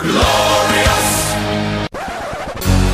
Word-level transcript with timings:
Glorious! 0.00 1.10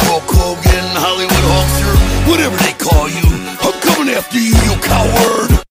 Hulk 0.02 0.26
Hogan, 0.26 0.88
Hollywood 0.98 1.46
Hulkster, 1.46 1.94
whatever 2.28 2.56
they 2.56 2.72
call 2.82 3.08
you, 3.08 3.22
I'm 3.62 3.80
coming 3.80 4.12
after 4.12 4.38
you, 4.38 4.56
you 4.66 4.74
coward! 4.82 5.65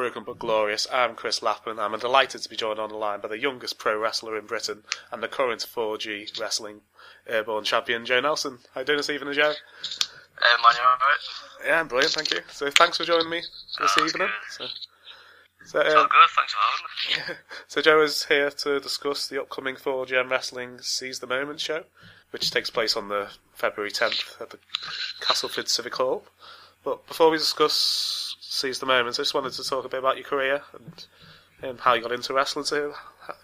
Broken 0.00 0.24
but 0.24 0.38
Glorious. 0.38 0.86
I'm 0.90 1.14
Chris 1.14 1.42
Lappin. 1.42 1.78
I'm 1.78 1.98
delighted 1.98 2.40
to 2.40 2.48
be 2.48 2.56
joined 2.56 2.78
on 2.78 2.88
the 2.88 2.94
line 2.94 3.20
by 3.20 3.28
the 3.28 3.38
youngest 3.38 3.76
pro 3.76 3.98
wrestler 3.98 4.38
in 4.38 4.46
Britain 4.46 4.82
and 5.12 5.22
the 5.22 5.28
current 5.28 5.60
4G 5.60 6.40
wrestling 6.40 6.80
airborne 7.26 7.64
champion, 7.64 8.06
Joe 8.06 8.20
Nelson. 8.20 8.60
How 8.72 8.80
you 8.80 8.86
doing 8.86 8.96
this 8.96 9.10
evening, 9.10 9.34
Joe? 9.34 9.48
Um, 9.50 10.62
man, 10.62 10.72
you 10.72 10.80
alright? 10.80 11.66
Yeah, 11.66 11.80
I'm 11.80 11.88
brilliant, 11.88 12.14
thank 12.14 12.30
you. 12.30 12.40
So 12.50 12.70
thanks 12.70 12.96
for 12.96 13.04
joining 13.04 13.28
me 13.28 13.42
this 13.78 13.94
Oh, 13.98 14.06
evening. 14.06 14.28
So, 14.48 14.64
good. 14.64 14.70
so, 15.66 15.80
It's 15.80 15.94
all 15.94 16.00
um, 16.00 16.08
good, 16.08 16.30
thanks 16.34 16.54
for 16.54 17.18
having 17.18 17.34
me. 17.34 17.38
so 17.68 17.82
Joe 17.82 18.00
is 18.00 18.24
here 18.24 18.48
to 18.48 18.80
discuss 18.80 19.26
the 19.28 19.38
upcoming 19.38 19.74
4GM 19.76 20.30
Wrestling 20.30 20.78
Seize 20.80 21.18
the 21.18 21.26
Moment 21.26 21.60
show, 21.60 21.84
which 22.30 22.50
takes 22.50 22.70
place 22.70 22.96
on 22.96 23.08
the 23.08 23.28
February 23.52 23.90
10th 23.90 24.40
at 24.40 24.48
the 24.48 24.58
Castleford 25.20 25.68
Civic 25.68 25.96
Hall. 25.96 26.24
But 26.82 27.06
before 27.06 27.28
we 27.30 27.36
discuss 27.36 28.29
Seize 28.50 28.80
the 28.82 28.86
Moment, 28.86 29.14
I 29.14 29.22
just 29.22 29.30
wanted 29.32 29.52
to 29.54 29.62
talk 29.62 29.84
a 29.86 29.88
bit 29.88 30.02
about 30.02 30.18
your 30.18 30.26
career 30.26 30.58
and, 30.74 31.06
and 31.62 31.78
how 31.78 31.94
you 31.94 32.02
got 32.02 32.10
into 32.10 32.34
wrestling. 32.34 32.64
So, 32.66 32.94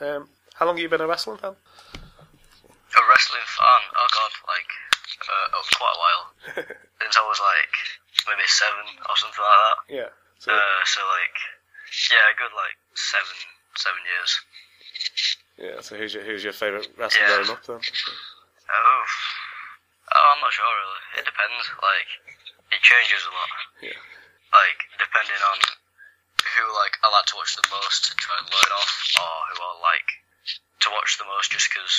um, 0.03 0.27
how 0.59 0.67
long 0.67 0.75
have 0.75 0.83
you 0.83 0.89
been 0.91 1.01
a 1.01 1.07
wrestling 1.07 1.39
fan? 1.39 1.55
A 1.55 3.03
wrestling 3.07 3.47
fan, 3.47 3.83
oh 3.95 4.09
god, 4.11 4.33
like, 4.51 4.67
uh, 5.23 5.47
oh, 5.55 5.63
quite 5.79 5.95
a 5.95 6.01
while. 6.03 6.25
Since 6.99 7.15
I 7.15 7.23
was 7.23 7.39
like, 7.39 7.71
maybe 8.27 8.43
seven 8.51 8.83
or 9.07 9.15
something 9.15 9.39
like 9.47 9.63
that. 9.63 9.79
Yeah. 9.95 10.11
So, 10.43 10.51
Uh, 10.51 10.79
so 10.91 10.99
like, 11.07 11.39
yeah, 12.11 12.27
a 12.27 12.35
good 12.35 12.51
like 12.59 12.75
seven, 12.99 13.37
seven 13.79 14.03
years. 14.11 14.31
yeah. 15.55 15.79
So 15.87 15.95
who's 15.95 16.15
your 16.19 16.27
who's 16.27 16.43
your 16.43 16.53
favourite 16.53 16.91
wrestler 16.99 17.23
Yeah. 17.31 17.47
growing 17.47 17.51
up 17.55 17.63
then? 17.63 17.79
Oh, 17.79 19.05
oh, 20.19 20.27
I'm 20.35 20.41
not 20.43 20.51
sure 20.51 20.67
really. 20.67 21.23
It 21.23 21.25
depends, 21.31 21.63
like, 21.79 22.11
it 22.75 22.83
changes 22.83 23.23
a 23.23 23.31
lot. 23.31 23.55
Yeah. 23.87 24.03
Like, 24.55 24.79
depending 24.99 25.43
on 25.43 25.59
who 26.57 26.65
like 26.79 26.95
I 27.03 27.11
like 27.11 27.27
to 27.33 27.37
watch 27.39 27.53
the 27.59 27.67
most 27.73 28.09
to 28.09 28.13
try 28.17 28.37
and 28.41 28.49
learn 28.49 28.73
off, 28.77 28.93
or 29.19 29.35
who 29.53 29.57
I 29.61 29.73
like 29.83 30.09
to 30.87 30.89
watch 30.95 31.19
the 31.19 31.27
most 31.29 31.51
just 31.51 31.67
because, 31.73 31.95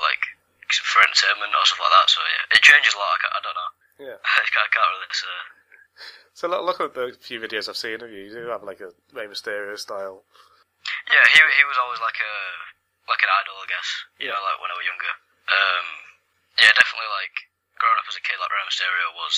like, 0.00 0.22
for 0.70 1.04
entertainment 1.04 1.52
or 1.54 1.62
stuff 1.68 1.82
like 1.84 1.94
that. 1.94 2.08
So 2.10 2.18
yeah, 2.24 2.56
it 2.58 2.62
changes 2.64 2.96
a 2.96 2.98
lot. 2.98 3.20
I, 3.20 3.28
I 3.36 3.40
don't 3.44 3.58
know. 3.58 3.70
Yeah. 4.10 4.18
I 4.40 4.42
can't, 4.48 4.66
I 4.66 4.70
can't 4.72 4.90
really 4.96 5.12
say. 5.14 5.36
So 6.34 6.50
look, 6.50 6.66
look 6.66 6.80
at 6.82 6.94
the 6.98 7.14
few 7.22 7.38
videos 7.38 7.70
I've 7.70 7.78
seen 7.78 8.02
of 8.02 8.10
you. 8.10 8.26
You 8.26 8.32
do 8.34 8.50
have 8.50 8.66
like 8.66 8.82
a 8.82 8.90
Rey 9.14 9.30
Mysterio 9.30 9.78
style. 9.78 10.26
Yeah, 11.06 11.24
he 11.30 11.38
he 11.38 11.64
was 11.70 11.78
always 11.78 12.02
like 12.02 12.18
a 12.18 12.34
like 13.06 13.22
an 13.22 13.30
idol, 13.30 13.60
I 13.62 13.68
guess. 13.70 13.88
You 14.18 14.26
Yeah. 14.28 14.34
know, 14.34 14.42
like 14.42 14.58
when 14.58 14.72
I 14.72 14.76
was 14.80 14.88
younger. 14.88 15.12
Um, 15.46 15.86
yeah, 16.58 16.72
definitely 16.74 17.10
like 17.14 17.34
growing 17.78 18.00
up 18.00 18.08
as 18.10 18.18
a 18.18 18.24
kid, 18.24 18.40
like 18.42 18.50
Rey 18.50 18.64
Mysterio 18.66 19.06
was 19.14 19.34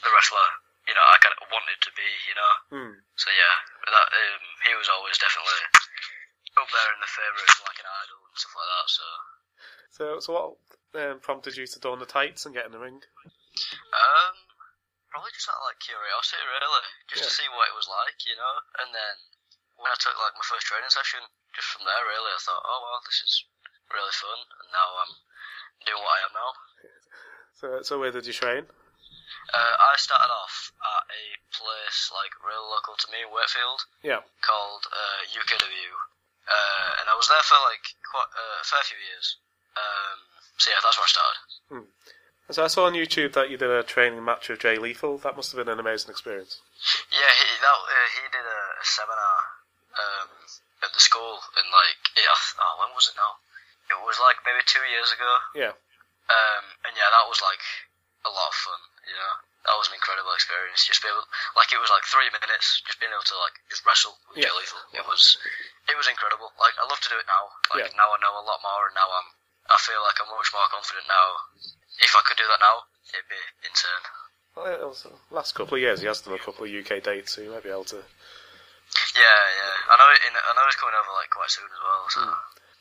the 0.00 0.10
wrestler. 0.14 0.48
You 0.90 0.94
know, 0.98 1.06
I 1.06 1.16
kind 1.22 1.38
of 1.38 1.46
wanted 1.54 1.78
to 1.86 1.90
be. 1.94 2.08
You 2.26 2.34
know, 2.34 2.52
Hmm. 2.74 2.94
so 3.14 3.30
yeah, 3.30 3.54
that 3.94 4.08
um, 4.10 4.42
he 4.66 4.74
was 4.74 4.90
always 4.90 5.14
definitely 5.22 5.62
up 6.58 6.66
there 6.66 6.90
in 6.90 7.00
the 7.00 7.06
favourites, 7.14 7.62
like 7.62 7.78
an 7.78 7.86
idol 7.86 8.20
and 8.26 8.34
stuff 8.34 8.54
like 8.58 8.70
that. 8.74 8.86
So 8.90 9.06
So, 9.94 10.04
so 10.18 10.28
what 10.34 10.46
um, 10.98 11.16
prompted 11.22 11.54
you 11.54 11.66
to 11.70 11.78
don 11.78 12.02
the 12.02 12.10
tights 12.10 12.42
and 12.42 12.54
get 12.54 12.66
in 12.66 12.74
the 12.74 12.82
ring? 12.82 12.98
um, 12.98 14.34
probably 15.14 15.30
just 15.34 15.46
out 15.50 15.58
of 15.62 15.66
like 15.70 15.78
curiosity, 15.82 16.42
really, 16.42 16.84
just 17.10 17.22
to 17.26 17.30
see 17.30 17.46
what 17.54 17.70
it 17.70 17.76
was 17.78 17.86
like, 17.90 18.18
you 18.26 18.34
know. 18.34 18.54
And 18.82 18.90
then 18.90 19.14
when 19.78 19.90
I 19.90 19.98
took 19.98 20.14
like 20.18 20.34
my 20.34 20.46
first 20.46 20.66
training 20.66 20.90
session, 20.90 21.22
just 21.54 21.70
from 21.74 21.86
there, 21.86 22.02
really, 22.10 22.30
I 22.34 22.40
thought, 22.42 22.62
oh 22.66 22.78
well, 22.82 23.00
this 23.06 23.18
is 23.22 23.34
really 23.94 24.14
fun, 24.18 24.38
and 24.42 24.68
now 24.74 24.88
I'm 25.06 25.14
doing 25.86 26.02
what 26.02 26.14
I 26.18 26.24
am 26.26 26.34
now. 26.34 26.50
So, 27.58 27.66
so 27.82 27.92
where 27.98 28.14
did 28.14 28.26
you 28.26 28.34
train? 28.34 28.66
Uh, 29.52 29.74
I 29.78 29.94
started 29.98 30.30
off 30.30 30.72
at 30.78 31.04
a 31.10 31.24
place 31.54 32.10
like 32.14 32.30
real 32.46 32.62
local 32.70 32.94
to 32.98 33.06
me, 33.10 33.22
Wakefield, 33.26 33.80
Yeah. 34.02 34.22
called 34.42 34.86
uh, 34.90 35.20
UKW, 35.34 35.88
uh, 36.46 36.90
and 37.02 37.06
I 37.10 37.14
was 37.18 37.26
there 37.28 37.42
for 37.42 37.58
like 37.66 37.82
quite 38.06 38.30
uh, 38.30 38.62
a 38.62 38.64
fair 38.64 38.82
few 38.86 38.98
years. 38.98 39.36
Um, 39.76 40.18
so 40.58 40.70
yeah, 40.70 40.78
that's 40.82 40.98
where 40.98 41.06
I 41.06 41.14
started. 41.14 41.40
So 42.50 42.66
I 42.66 42.70
saw 42.70 42.90
on 42.90 42.98
YouTube 42.98 43.38
that 43.38 43.46
you 43.50 43.54
did 43.54 43.70
a 43.70 43.86
training 43.86 44.24
match 44.26 44.50
with 44.50 44.58
Jay 44.58 44.74
Lethal. 44.74 45.18
That 45.22 45.38
must 45.38 45.54
have 45.54 45.62
been 45.62 45.70
an 45.70 45.78
amazing 45.78 46.10
experience. 46.10 46.58
Yeah, 47.14 47.30
he 47.30 47.46
that 47.62 47.78
uh, 47.78 48.08
he 48.10 48.22
did 48.34 48.42
a, 48.42 48.60
a 48.74 48.84
seminar 48.86 49.36
um, 49.94 50.30
at 50.82 50.90
the 50.90 50.98
school 50.98 51.38
in 51.62 51.66
like 51.70 52.02
yeah, 52.18 52.34
oh 52.58 52.74
when 52.82 52.90
was 52.98 53.06
it 53.06 53.14
now? 53.14 53.38
It 53.94 53.98
was 54.02 54.18
like 54.18 54.42
maybe 54.42 54.66
two 54.66 54.82
years 54.90 55.14
ago. 55.14 55.30
Yeah. 55.54 55.74
Um, 56.26 56.64
and 56.86 56.92
yeah, 56.98 57.06
that 57.14 57.26
was 57.30 57.38
like 57.38 57.62
a 58.26 58.30
lot 58.34 58.50
of 58.50 58.56
fun. 58.58 58.82
You 59.10 59.18
know, 59.18 59.34
that 59.66 59.74
was 59.74 59.90
an 59.90 59.98
incredible 59.98 60.30
experience. 60.38 60.86
Just 60.86 61.02
be 61.02 61.10
able, 61.10 61.26
like, 61.58 61.74
it 61.74 61.82
was 61.82 61.90
like 61.90 62.06
three 62.06 62.30
minutes, 62.30 62.80
just 62.86 63.02
being 63.02 63.10
able 63.10 63.26
to 63.26 63.36
like 63.42 63.58
just 63.66 63.82
wrestle 63.82 64.14
with 64.30 64.38
Yeah. 64.46 64.54
Lethal. 64.54 64.78
It 64.94 65.02
was, 65.04 65.34
it 65.90 65.98
was 65.98 66.06
incredible. 66.06 66.54
Like, 66.62 66.78
I 66.78 66.86
love 66.86 67.02
to 67.02 67.10
do 67.10 67.18
it 67.18 67.26
now. 67.26 67.50
Like 67.74 67.90
Yeah. 67.90 67.98
now 67.98 68.14
I 68.14 68.18
know 68.22 68.38
a 68.38 68.46
lot 68.46 68.62
more, 68.62 68.86
and 68.86 68.94
now 68.94 69.10
I'm, 69.10 69.28
I 69.66 69.76
feel 69.82 69.98
like 70.06 70.16
I'm 70.22 70.30
much 70.30 70.54
more 70.54 70.70
confident 70.70 71.10
now. 71.10 71.26
If 72.00 72.14
I 72.14 72.22
could 72.24 72.38
do 72.38 72.46
that 72.46 72.62
now, 72.62 72.86
it'd 73.12 73.26
be 73.28 73.42
insane. 73.66 74.04
Well, 74.54 74.66
it 74.70 74.80
was, 74.86 75.06
last 75.30 75.52
couple 75.58 75.74
of 75.76 75.82
years, 75.82 76.00
he 76.00 76.08
has 76.08 76.22
done 76.22 76.34
a 76.34 76.42
couple 76.42 76.64
of 76.66 76.70
UK 76.70 77.02
dates, 77.02 77.34
so 77.34 77.42
he 77.42 77.50
might 77.50 77.62
be 77.66 77.70
able 77.70 77.84
to. 77.92 78.00
Yeah, 79.14 79.22
yeah. 79.58 79.74
I 79.90 79.94
know. 79.98 80.08
It, 80.10 80.22
I 80.34 80.50
know 80.54 80.66
it's 80.66 80.74
coming 80.78 80.94
over 80.98 81.12
like 81.14 81.30
quite 81.30 81.50
soon 81.50 81.66
as 81.70 81.78
well. 81.82 82.02
So 82.10 82.20
hmm. 82.26 82.38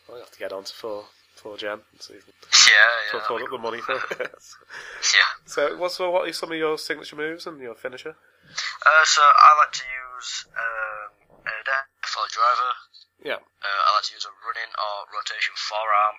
Well, 0.08 0.18
you 0.18 0.24
have 0.26 0.34
to 0.34 0.40
get 0.42 0.54
on 0.54 0.64
to 0.66 0.74
four, 0.74 1.06
four 1.40 1.58
Gem. 1.58 1.82
So 2.00 2.14
you 2.14 2.22
can 2.22 2.36
yeah, 2.68 3.16
yeah. 3.16 3.20
up 3.20 3.52
the 3.52 3.58
money 3.58 3.80
for 3.80 3.96
it. 3.96 4.04
Yeah. 5.16 5.30
so, 5.46 5.78
what's 5.80 5.96
so 5.96 6.12
what 6.12 6.28
are 6.28 6.34
some 6.34 6.52
of 6.52 6.58
your 6.58 6.78
signature 6.78 7.16
moves 7.16 7.48
and 7.48 7.60
your 7.60 7.76
finisher? 7.76 8.16
Uh, 8.86 9.06
so 9.06 9.22
I 9.24 9.56
like 9.58 9.74
to 9.74 9.86
use 9.88 10.46
um, 10.52 11.40
a 11.48 11.56
Death 11.64 12.12
Valley 12.14 12.32
driver. 12.36 12.72
Yeah. 13.24 13.40
Uh, 13.40 13.82
I 13.88 13.90
like 13.96 14.08
to 14.12 14.14
use 14.14 14.28
a 14.28 14.34
running 14.44 14.72
or 14.76 14.96
rotation 15.16 15.56
forearm, 15.56 16.16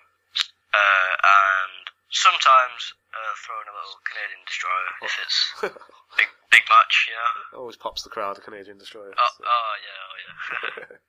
uh, 0.73 1.13
and 1.21 1.83
sometimes 2.09 2.93
uh, 3.13 3.33
throw 3.45 3.57
in 3.61 3.69
a 3.69 3.75
little 3.75 3.99
Canadian 4.03 4.41
destroyer 4.45 4.91
if 5.05 5.13
it's 5.21 5.39
big 6.19 6.29
big 6.49 6.65
match, 6.67 7.09
you 7.09 7.15
know. 7.15 7.61
Always 7.63 7.77
pops 7.77 8.03
the 8.03 8.11
crowd, 8.11 8.37
a 8.37 8.41
Canadian 8.41 8.77
destroyer. 8.77 9.13
Oh, 9.15 9.31
so. 9.37 9.43
oh 9.45 9.73
yeah, 9.85 9.99
oh 10.01 10.15
yeah. 10.19 10.97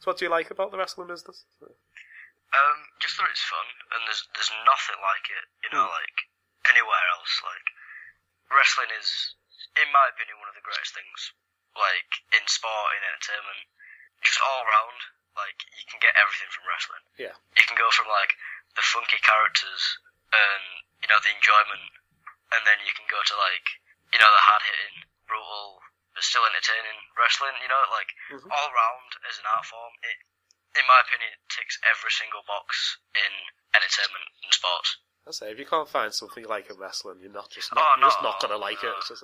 So 0.00 0.10
what 0.10 0.16
do 0.16 0.24
you 0.24 0.30
like 0.30 0.50
about 0.50 0.70
the 0.70 0.78
wrestling 0.78 1.08
business? 1.08 1.44
Um, 2.50 2.78
just 2.98 3.14
that 3.18 3.30
it's 3.30 3.44
fun, 3.46 3.68
and 3.94 4.00
there's 4.06 4.22
there's 4.34 4.52
nothing 4.66 4.98
like 5.02 5.26
it, 5.30 5.44
you 5.64 5.70
know, 5.74 5.86
Hmm. 5.86 5.94
like 5.94 6.18
anywhere 6.70 7.04
else. 7.16 7.34
Like 7.46 7.66
wrestling 8.50 8.90
is, 8.98 9.34
in 9.78 9.88
my 9.94 10.06
opinion, 10.10 10.38
one 10.42 10.50
of 10.50 10.56
the 10.58 10.64
greatest 10.66 10.94
things, 10.94 11.32
like 11.78 12.10
in 12.34 12.42
sport, 12.50 12.88
in 12.98 13.02
entertainment, 13.06 13.62
just 14.26 14.40
all 14.42 14.66
round. 14.66 15.00
Like 15.38 15.56
you 15.78 15.86
can 15.86 16.02
get 16.02 16.18
everything 16.18 16.50
from 16.50 16.66
wrestling. 16.66 17.04
Yeah. 17.16 17.34
you 17.54 17.62
can 17.64 17.78
go 17.78 17.86
from 17.94 18.10
like 18.10 18.34
the 18.74 18.82
funky 18.82 19.22
characters 19.22 19.82
and 20.34 20.62
you 21.00 21.08
know 21.08 21.22
the 21.22 21.30
enjoyment, 21.32 21.86
and 22.52 22.66
then 22.66 22.82
you 22.82 22.90
can 22.98 23.06
go 23.06 23.22
to 23.22 23.34
like 23.38 23.66
you 24.10 24.18
know 24.18 24.26
the 24.26 24.42
hard 24.42 24.62
hitting, 24.66 25.06
brutal, 25.30 25.78
but 26.18 26.26
still 26.26 26.42
entertaining 26.50 26.98
wrestling. 27.14 27.54
You 27.62 27.70
know, 27.70 27.78
like 27.94 28.10
Mhm. 28.34 28.50
all 28.50 28.74
round 28.74 29.10
as 29.30 29.38
an 29.38 29.46
art 29.46 29.64
form, 29.70 29.94
it 30.02 30.18
in 30.78 30.84
my 30.86 30.98
opinion 31.02 31.30
it 31.34 31.42
ticks 31.50 31.76
every 31.86 32.10
single 32.14 32.42
box 32.46 32.98
in 33.18 33.32
entertainment 33.74 34.26
and 34.46 34.52
sports. 34.54 34.90
I 35.28 35.32
say, 35.36 35.52
if 35.52 35.60
you 35.60 35.68
can't 35.68 35.86
find 35.86 36.08
something 36.14 36.42
you 36.42 36.48
like 36.48 36.70
in 36.72 36.80
wrestling, 36.80 37.20
you're 37.20 37.30
not 37.30 37.52
just 37.52 37.68
Oh, 37.70 37.76
not, 37.76 38.00
you're 38.00 38.08
just 38.08 38.22
not 38.24 38.40
gonna 38.40 38.56
like 38.56 38.80
it. 38.82 38.88
no. 38.88 38.96
It's 39.04 39.08
just 39.12 39.22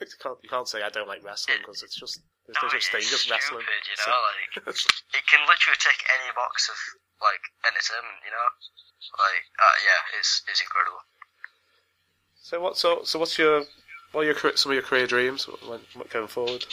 you 0.00 0.06
can't 0.20 0.38
you 0.44 0.50
can't 0.52 0.68
say 0.68 0.82
I 0.84 0.90
don't 0.92 1.08
like 1.08 1.24
wrestling 1.24 1.58
because 1.64 1.80
it's 1.82 1.96
just 1.96 2.20
there's 2.44 2.60
No, 2.60 2.68
no 2.68 2.74
such 2.76 2.92
thing 2.92 3.00
as 3.02 3.24
wrestling. 3.30 3.64
you 3.64 3.96
So- 3.96 4.10
like 4.66 4.68
it 5.16 5.24
can 5.26 5.40
literally 5.48 5.78
tick 5.80 5.98
any 6.20 6.28
box 6.36 6.68
of 6.68 6.76
like 7.24 7.40
entertainment. 7.64 8.20
You 8.26 8.32
know, 8.36 8.46
like 9.18 9.44
uh, 9.58 9.76
yeah, 9.82 10.18
it's 10.20 10.42
it's 10.46 10.60
incredible. 10.60 11.00
So 12.36 12.60
what? 12.60 12.76
So 12.76 13.02
so 13.04 13.18
what's 13.18 13.38
your 13.38 13.64
what 14.12 14.22
are 14.22 14.24
your 14.28 14.36
some 14.60 14.70
of 14.70 14.74
your 14.76 14.84
career 14.84 15.06
dreams 15.08 15.48
going 16.12 16.28
forward? 16.28 16.66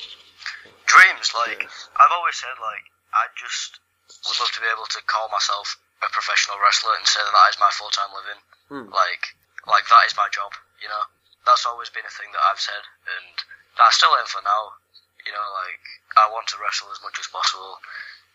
dreams. 0.86 1.32
Like 1.48 1.64
Yeah. 1.64 2.04
I've 2.04 2.12
always 2.12 2.36
said, 2.36 2.52
like 2.60 2.84
I 3.16 3.32
just 3.40 3.80
would 4.28 4.40
love 4.40 4.52
to 4.54 4.64
be 4.64 4.72
able 4.72 4.88
to 4.88 5.00
call 5.08 5.30
myself 5.30 5.78
a 6.02 6.10
professional 6.10 6.58
wrestler 6.58 6.98
and 6.98 7.06
say 7.06 7.22
that 7.22 7.34
that 7.34 7.52
is 7.54 7.62
my 7.62 7.72
full 7.74 7.94
time 7.94 8.12
living. 8.12 8.42
Hmm. 8.70 8.88
Like, 8.90 9.24
like 9.70 9.86
that 9.88 10.08
is 10.10 10.18
my 10.18 10.28
job. 10.34 10.52
You 10.82 10.90
know, 10.90 11.04
that's 11.46 11.66
always 11.66 11.94
been 11.94 12.06
a 12.06 12.14
thing 12.14 12.30
that 12.34 12.44
I've 12.50 12.62
said, 12.62 12.84
and 13.06 13.36
that 13.78 13.90
I 13.90 13.92
still 13.94 14.14
aim 14.18 14.28
for 14.28 14.42
now. 14.42 14.74
You 15.22 15.34
know, 15.34 15.48
like 15.66 15.86
I 16.18 16.26
want 16.34 16.50
to 16.50 16.58
wrestle 16.58 16.90
as 16.90 17.02
much 17.06 17.22
as 17.22 17.30
possible. 17.30 17.78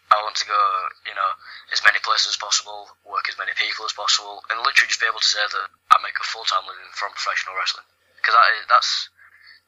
I 0.07 0.23
want 0.23 0.39
to 0.39 0.47
go, 0.47 0.63
you 1.03 1.15
know, 1.19 1.31
as 1.75 1.83
many 1.83 1.99
places 1.99 2.39
as 2.39 2.39
possible, 2.39 2.87
work 3.03 3.27
as 3.27 3.35
many 3.43 3.51
people 3.59 3.83
as 3.83 3.91
possible, 3.91 4.39
and 4.47 4.63
literally 4.63 4.87
just 4.87 5.03
be 5.03 5.11
able 5.11 5.19
to 5.19 5.27
say 5.27 5.43
that 5.43 5.67
I 5.91 5.99
make 5.99 6.15
a 6.15 6.27
full 6.31 6.47
time 6.47 6.63
living 6.63 6.87
from 6.95 7.11
professional 7.11 7.59
wrestling. 7.59 7.87
Because 8.23 8.39
that's 8.71 9.11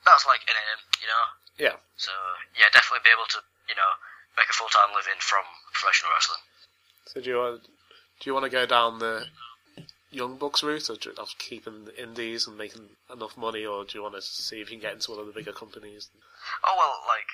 that's 0.06 0.22
like 0.30 0.46
an 0.46 0.54
aim, 0.54 0.78
you 1.02 1.10
know. 1.10 1.24
Yeah. 1.58 1.76
So 1.98 2.14
yeah, 2.54 2.70
definitely 2.70 3.02
be 3.02 3.10
able 3.10 3.26
to, 3.34 3.42
you 3.66 3.74
know, 3.74 3.90
make 4.38 4.48
a 4.48 4.56
full 4.56 4.70
time 4.70 4.94
living 4.94 5.18
from 5.18 5.42
professional 5.74 6.14
wrestling. 6.14 6.42
So 7.10 7.20
do 7.20 7.28
you 7.28 7.38
want 7.38 7.62
do 7.62 8.22
you 8.24 8.34
want 8.34 8.44
to 8.44 8.54
go 8.54 8.66
down 8.66 8.98
the 8.98 9.26
young 10.10 10.36
bucks 10.36 10.62
route 10.62 10.88
of, 10.88 11.28
keeping 11.38 11.84
the 11.84 11.94
indies 12.00 12.48
and 12.48 12.56
making 12.56 12.96
enough 13.12 13.36
money, 13.36 13.66
or 13.66 13.84
do 13.84 13.98
you 13.98 14.02
want 14.02 14.14
to 14.14 14.22
see 14.22 14.60
if 14.60 14.70
you 14.70 14.80
can 14.80 14.82
get 14.82 14.96
into 14.96 15.12
one 15.12 15.20
of 15.20 15.26
the 15.28 15.36
bigger 15.36 15.52
companies? 15.52 16.08
Oh 16.64 16.74
well, 16.78 17.04
like 17.06 17.28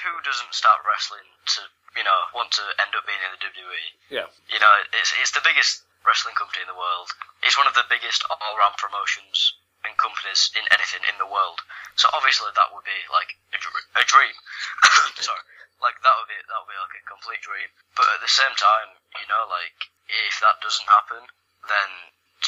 who 0.00 0.12
doesn't 0.24 0.54
start 0.54 0.80
wrestling 0.86 1.26
to, 1.56 1.60
you 1.98 2.04
know, 2.04 2.18
want 2.32 2.54
to 2.56 2.64
end 2.80 2.94
up 2.96 3.04
being 3.04 3.20
in 3.20 3.34
the 3.34 3.42
WWE? 3.42 3.84
Yeah. 4.08 4.28
You 4.48 4.60
know, 4.62 4.72
it's 4.96 5.12
it's 5.20 5.34
the 5.34 5.44
biggest 5.44 5.84
wrestling 6.06 6.38
company 6.38 6.64
in 6.64 6.70
the 6.70 6.78
world. 6.78 7.12
It's 7.44 7.58
one 7.58 7.68
of 7.68 7.76
the 7.76 7.84
biggest 7.90 8.24
all-round 8.30 8.80
promotions 8.80 9.52
and 9.84 9.92
companies 9.96 10.52
in 10.56 10.64
anything 10.72 11.04
in 11.08 11.16
the 11.20 11.28
world. 11.28 11.60
So 11.96 12.08
obviously 12.12 12.52
that 12.56 12.72
would 12.72 12.84
be 12.84 13.00
like 13.12 13.36
a, 13.52 13.58
dr- 13.60 13.88
a 14.00 14.04
dream. 14.04 14.36
Sorry, 15.20 15.44
like 15.80 15.96
that 16.04 16.14
would 16.20 16.30
be 16.30 16.36
that 16.36 16.58
would 16.60 16.72
be 16.72 16.78
like 16.78 16.96
a 16.96 17.02
complete 17.08 17.42
dream. 17.44 17.68
But 17.96 18.08
at 18.12 18.20
the 18.20 18.30
same 18.30 18.52
time, 18.56 18.96
you 19.16 19.26
know, 19.28 19.48
like 19.48 19.76
if 20.08 20.40
that 20.44 20.60
doesn't 20.60 20.88
happen, 20.88 21.24
then 21.68 21.90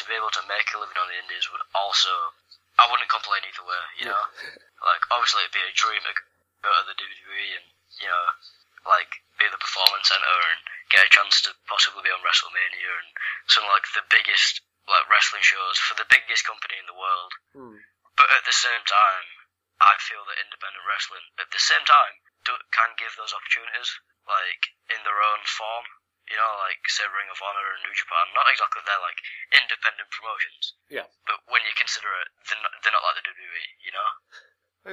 to 0.00 0.02
be 0.08 0.16
able 0.16 0.32
to 0.32 0.44
make 0.48 0.68
a 0.72 0.80
living 0.80 0.96
on 1.00 1.08
the 1.08 1.20
Indies 1.20 1.48
would 1.52 1.64
also. 1.76 2.36
I 2.80 2.88
wouldn't 2.88 3.12
complain 3.12 3.44
either 3.44 3.68
way, 3.68 3.82
you 4.00 4.08
know. 4.08 4.24
Like 4.82 5.06
obviously 5.14 5.46
it'd 5.46 5.54
be 5.54 5.62
a 5.62 5.70
dream 5.78 6.02
to 6.02 6.14
go 6.66 6.74
to 6.74 6.82
the 6.90 6.98
WWE 6.98 7.54
and 7.54 7.66
you 8.02 8.10
know, 8.10 8.26
like 8.82 9.14
be 9.38 9.46
at 9.46 9.54
the 9.54 9.62
performance 9.62 10.10
center 10.10 10.38
and 10.50 10.58
get 10.90 11.06
a 11.06 11.14
chance 11.14 11.38
to 11.46 11.54
possibly 11.70 12.02
be 12.02 12.10
on 12.10 12.18
WrestleMania 12.26 12.90
and 12.98 13.10
some 13.46 13.62
like 13.70 13.86
the 13.94 14.02
biggest 14.10 14.58
like 14.90 15.06
wrestling 15.06 15.44
shows 15.46 15.78
for 15.78 15.94
the 15.94 16.08
biggest 16.10 16.42
company 16.42 16.78
in 16.78 16.88
the 16.90 16.98
world. 16.98 17.32
Hmm. 17.54 17.78
But 18.18 18.28
at 18.34 18.44
the 18.44 18.54
same 18.54 18.82
time, 18.84 19.26
I 19.82 19.98
feel 19.98 20.22
that 20.26 20.38
independent 20.38 20.84
wrestling, 20.86 21.26
at 21.42 21.50
the 21.50 21.62
same 21.62 21.82
time, 21.86 22.14
do, 22.44 22.54
can 22.74 22.90
give 22.98 23.14
those 23.18 23.32
opportunities, 23.34 23.90
like 24.28 24.62
in 24.92 25.00
their 25.06 25.20
own 25.22 25.42
form. 25.46 25.86
You 26.30 26.38
know, 26.38 26.52
like 26.62 26.78
say 26.86 27.02
Ring 27.10 27.26
of 27.28 27.42
Honor 27.42 27.66
and 27.76 27.82
New 27.82 27.92
Japan. 27.98 28.24
Not 28.32 28.46
exactly 28.48 28.80
they're 28.86 29.02
like 29.02 29.18
independent 29.52 30.06
promotions, 30.14 30.78
Yeah. 30.88 31.04
but 31.26 31.42
when 31.50 31.60
you 31.66 31.74
consider 31.74 32.08
it, 32.22 32.28
they're 32.46 32.62
not, 32.62 32.72
they're 32.80 32.94
not 32.94 33.02
like 33.04 33.18
the 33.20 33.26
WWE. 33.26 33.66
You 33.82 33.92
know. 33.92 34.08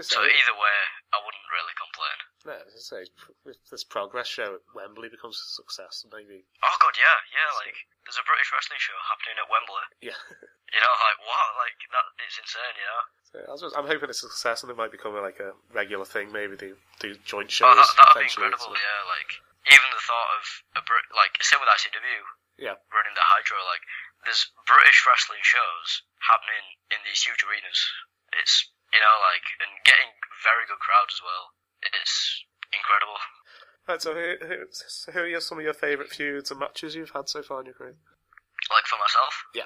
So 0.05 0.21
either 0.21 0.53
way, 0.53 0.77
I 1.13 1.17
wouldn't 1.17 1.49
really 1.49 1.73
complain. 1.73 2.17
no, 2.45 2.53
as 2.61 2.77
I 2.77 2.81
say, 2.85 3.01
if 3.49 3.57
this 3.73 3.81
progress 3.81 4.29
show 4.29 4.61
at 4.61 4.65
Wembley 4.77 5.09
becomes 5.09 5.41
a 5.41 5.47
success, 5.57 6.05
maybe. 6.13 6.45
Oh 6.61 6.77
god, 6.77 6.93
yeah, 6.93 7.17
yeah. 7.33 7.49
Like 7.57 7.73
there's 8.05 8.21
a 8.21 8.25
British 8.29 8.53
wrestling 8.53 8.77
show 8.77 8.93
happening 9.09 9.37
at 9.41 9.49
Wembley. 9.49 9.85
Yeah. 10.01 10.17
You 10.69 10.77
know, 10.85 10.93
like 11.01 11.17
what? 11.25 11.47
Like 11.57 11.73
that? 11.89 12.05
It's 12.21 12.37
insane. 12.37 12.77
You 12.77 12.85
know. 12.85 13.01
So 13.31 13.37
I 13.45 13.51
was 13.53 13.61
just, 13.61 13.77
I'm 13.77 13.85
hoping 13.85 14.09
it's 14.09 14.25
a 14.25 14.29
success 14.29 14.63
and 14.65 14.71
it 14.73 14.77
might 14.77 14.89
become 14.91 15.13
like 15.13 15.37
a 15.39 15.53
regular 15.73 16.05
thing. 16.05 16.31
Maybe 16.33 16.57
they 16.57 16.73
do 16.99 17.13
joint 17.25 17.53
Oh, 17.53 17.57
shows 17.61 17.77
that 17.77 17.93
that 18.01 18.09
would 18.17 18.25
be 18.25 18.29
incredible. 18.29 18.73
so- 18.73 18.73
Yeah, 18.73 19.01
like 19.05 19.31
even 19.69 19.85
the 19.93 20.01
thought 20.01 20.29
of 20.33 20.43
a 20.77 20.81
Brit, 20.85 21.05
like 21.13 21.37
same 21.45 21.61
with 21.61 21.69
ICW 21.69 22.25
Yeah. 22.57 22.75
running 22.89 23.13
the 23.13 23.21
Hydro. 23.25 23.61
Like 23.69 23.85
there's 24.25 24.49
British 24.65 25.05
wrestling 25.05 25.43
shows 25.45 26.01
happening 26.25 26.65
in 26.89 26.97
these 27.05 27.21
huge 27.21 27.45
arenas. 27.45 27.77
It's 28.41 28.65
you 28.89 28.99
know 28.99 29.15
like 29.21 29.45
and 29.61 29.71
getting 29.85 30.09
very 30.41 30.65
good 30.65 30.81
crowds 30.81 31.13
as 31.13 31.21
well. 31.21 31.53
It's 31.85 32.15
incredible. 32.73 33.17
Right, 33.87 34.01
so 34.01 34.13
who, 34.13 34.37
who, 34.41 34.57
so 34.73 35.11
who 35.13 35.21
are 35.33 35.41
some 35.41 35.57
of 35.57 35.65
your 35.65 35.73
favourite 35.77 36.09
feuds 36.13 36.49
and 36.51 36.59
matches 36.59 36.93
you've 36.93 37.09
had 37.13 37.25
so 37.29 37.41
far 37.41 37.61
in 37.61 37.65
your 37.69 37.73
career? 37.77 37.97
Like 38.69 38.85
for 38.85 38.97
myself, 39.01 39.33
Yeah. 39.57 39.65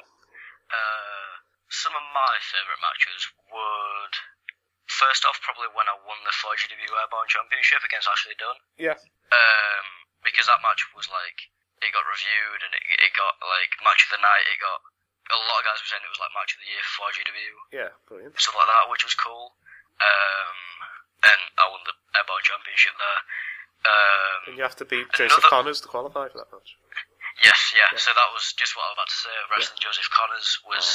uh, 0.72 1.32
some 1.68 1.92
of 1.92 2.06
my 2.16 2.34
favourite 2.40 2.80
matches 2.80 3.20
would. 3.54 4.14
First 4.90 5.24
off, 5.26 5.40
probably 5.42 5.70
when 5.74 5.88
I 5.90 5.96
won 6.06 6.20
the 6.28 6.34
4GW 6.34 6.76
Airborne 6.92 7.30
Championship 7.32 7.82
against 7.88 8.10
Ashley 8.10 8.36
Dunn. 8.38 8.58
Yeah. 8.78 8.98
um, 9.34 9.86
because 10.26 10.46
that 10.52 10.62
match 10.64 10.84
was 10.96 11.08
like 11.12 11.50
it 11.84 11.92
got 11.92 12.06
reviewed 12.08 12.62
and 12.64 12.72
it, 12.78 12.84
it 13.00 13.12
got 13.16 13.36
like 13.44 13.72
match 13.84 14.08
of 14.08 14.12
the 14.16 14.22
night. 14.24 14.46
It 14.52 14.60
got 14.62 14.80
a 15.34 15.40
lot 15.50 15.60
of 15.64 15.66
guys 15.68 15.80
were 15.80 15.90
saying 15.90 16.04
it 16.04 16.12
was 16.14 16.20
like 16.22 16.32
match 16.36 16.52
of 16.56 16.60
the 16.64 16.70
year 16.72 16.84
for 16.84 17.08
4GW. 17.12 17.52
Yeah, 17.76 17.92
brilliant. 18.08 18.36
stuff 18.40 18.56
like 18.60 18.70
that, 18.70 18.88
which 18.92 19.04
was 19.08 19.16
cool. 19.18 19.56
Um, 20.00 20.58
and 21.32 21.42
I 21.60 21.66
won 21.72 21.82
the 21.88 21.96
Airborne 22.20 22.44
Championship 22.44 22.96
there. 23.00 23.22
Um, 23.84 24.40
And 24.52 24.56
you 24.60 24.64
have 24.64 24.78
to 24.80 24.88
beat 24.88 25.08
Joseph 25.16 25.44
Another- 25.44 25.52
Connors 25.52 25.80
to 25.84 25.88
qualify 25.92 26.28
for 26.32 26.40
that 26.44 26.52
match. 26.52 26.76
yes, 27.44 27.72
yeah, 27.76 27.92
So 28.00 28.12
that 28.16 28.30
was 28.32 28.52
just 28.56 28.76
what 28.80 28.88
I 28.88 28.90
was 28.92 28.98
about 29.00 29.12
to 29.12 29.20
say. 29.28 29.36
Wrestling 29.52 29.80
Joseph 29.84 30.08
Connors 30.12 30.50
was 30.68 30.88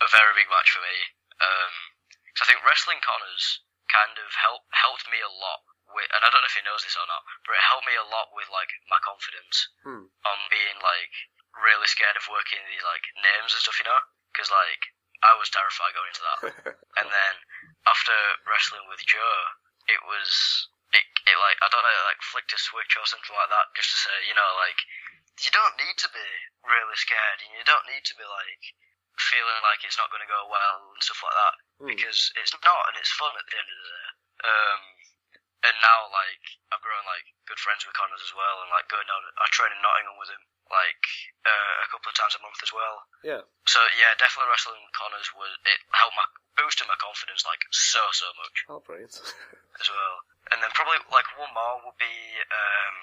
a 0.00 0.08
very 0.12 0.32
big 0.36 0.48
match 0.48 0.70
for 0.72 0.80
me. 0.80 0.96
Um, 1.40 1.72
I 2.40 2.44
think 2.48 2.64
wrestling 2.64 3.00
Connors 3.00 3.64
kind 3.88 4.16
of 4.20 4.28
helped 4.36 4.68
helped 4.72 5.06
me 5.08 5.20
a 5.20 5.30
lot 5.30 5.62
with, 5.92 6.08
and 6.12 6.20
I 6.24 6.28
don't 6.28 6.42
know 6.42 6.50
if 6.50 6.58
he 6.58 6.64
knows 6.66 6.82
this 6.84 6.98
or 6.98 7.06
not, 7.08 7.22
but 7.46 7.56
it 7.56 7.64
helped 7.64 7.86
me 7.88 7.96
a 7.96 8.04
lot 8.08 8.32
with 8.36 8.48
like 8.52 8.70
my 8.90 8.98
confidence 9.04 9.68
Hmm. 9.86 10.10
on 10.26 10.38
being 10.50 10.76
like 10.82 11.12
really 11.56 11.88
scared 11.88 12.16
of 12.18 12.28
working 12.28 12.60
these 12.68 12.84
like 12.84 13.04
names 13.22 13.56
and 13.56 13.62
stuff, 13.62 13.78
you 13.80 13.86
know? 13.88 14.00
Because 14.32 14.52
like 14.52 14.82
I 15.24 15.32
was 15.40 15.48
terrified 15.48 15.96
going 15.96 16.12
into 16.12 16.26
that, 16.28 16.40
and 17.00 17.08
then 17.08 17.34
after 17.88 18.12
wrestling 18.44 18.84
with 18.90 19.00
Joe, 19.08 19.38
it 19.88 20.00
was 20.04 20.28
it, 20.92 21.04
it 21.24 21.36
like 21.40 21.56
I 21.64 21.68
don't 21.72 21.80
know, 21.80 21.94
it, 21.94 22.10
like 22.10 22.20
flicked 22.20 22.52
a 22.52 22.60
switch 22.60 22.92
or 23.00 23.06
something 23.08 23.32
like 23.32 23.48
that, 23.48 23.72
just 23.72 23.92
to 23.94 23.98
say, 24.04 24.16
you 24.28 24.36
know, 24.36 24.50
like 24.60 24.76
you 25.40 25.52
don't 25.52 25.76
need 25.80 25.96
to 26.04 26.08
be 26.12 26.28
really 26.68 26.96
scared, 27.00 27.40
and 27.44 27.52
you 27.56 27.64
don't 27.64 27.86
need 27.88 28.04
to 28.08 28.14
be 28.18 28.24
like 28.28 28.62
feeling 29.18 29.58
like 29.64 29.80
it's 29.84 29.96
not 29.98 30.12
going 30.12 30.22
to 30.24 30.30
go 30.30 30.44
well 30.48 30.92
and 30.92 31.00
stuff 31.02 31.20
like 31.24 31.36
that, 31.36 31.54
Hmm. 31.82 31.88
because 31.92 32.32
it's 32.40 32.52
not, 32.56 32.82
and 32.92 32.96
it's 33.00 33.12
fun 33.16 33.32
at 33.36 33.44
the 33.48 33.56
end 33.56 33.68
of 33.68 33.76
the 33.76 33.88
day. 33.88 34.06
Um, 34.46 34.80
and 35.66 35.76
now 35.82 36.06
like 36.12 36.44
I've 36.70 36.84
grown 36.84 37.02
like 37.08 37.26
good 37.48 37.58
friends 37.58 37.82
with 37.84 37.96
Connors 37.96 38.22
as 38.22 38.32
well, 38.36 38.62
and 38.62 38.70
like 38.70 38.86
going 38.92 39.06
down, 39.08 39.20
I 39.40 39.48
train 39.50 39.72
in 39.74 39.80
Nottingham 39.82 40.16
with 40.20 40.30
him 40.30 40.44
like 40.66 41.04
uh, 41.46 41.74
a 41.82 41.88
couple 41.94 42.10
of 42.10 42.16
times 42.18 42.34
a 42.34 42.42
month 42.42 42.58
as 42.62 42.74
well. 42.74 43.02
Yeah. 43.22 43.42
So 43.70 43.78
yeah, 43.98 44.14
definitely 44.18 44.50
wrestling 44.50 44.82
Connors 44.94 45.30
was 45.34 45.50
it 45.66 45.78
helped 45.94 46.18
my 46.18 46.26
boosted 46.58 46.86
my 46.90 46.98
confidence 46.98 47.42
like 47.46 47.62
so 47.70 48.02
so 48.12 48.26
much 48.40 48.56
Oh, 48.68 48.80
brilliant. 48.84 49.14
as 49.82 49.88
well. 49.90 50.14
And 50.54 50.58
then 50.62 50.70
probably 50.74 50.98
like 51.10 51.26
one 51.38 51.50
more 51.54 51.82
would 51.86 51.98
be 51.98 52.14
um, 52.50 52.94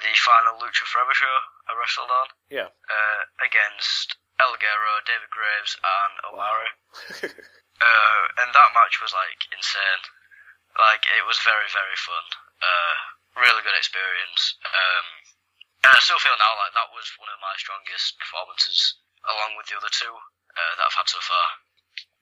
the 0.00 0.12
final 0.24 0.56
Lucha 0.60 0.84
Forever 0.88 1.12
show 1.16 1.36
I 1.68 1.76
wrestled 1.76 2.12
on 2.12 2.28
yeah. 2.52 2.68
uh, 2.68 3.22
against 3.44 4.16
El 4.40 4.56
Guerrero, 4.58 4.94
David 5.06 5.30
Graves, 5.30 5.78
and 5.82 6.12
Omari. 6.32 6.70
Uh, 7.82 8.24
and 8.38 8.54
that 8.54 8.70
match 8.70 9.02
was 9.02 9.10
like 9.10 9.50
insane. 9.50 10.02
Like 10.78 11.02
it 11.10 11.26
was 11.26 11.42
very 11.42 11.66
very 11.74 11.98
fun. 11.98 12.22
Uh, 12.62 12.94
really 13.34 13.66
good 13.66 13.74
experience. 13.74 14.54
Um, 14.62 15.06
and 15.82 15.90
I 15.90 15.98
still 15.98 16.22
feel 16.22 16.38
now 16.38 16.54
like 16.54 16.70
that 16.78 16.94
was 16.94 17.10
one 17.18 17.28
of 17.34 17.42
my 17.42 17.50
strongest 17.58 18.14
performances, 18.22 18.78
along 19.26 19.58
with 19.58 19.66
the 19.68 19.76
other 19.76 19.90
two 19.90 20.14
uh, 20.14 20.72
that 20.78 20.86
I've 20.86 20.98
had 21.02 21.10
so 21.10 21.18
far. 21.18 21.46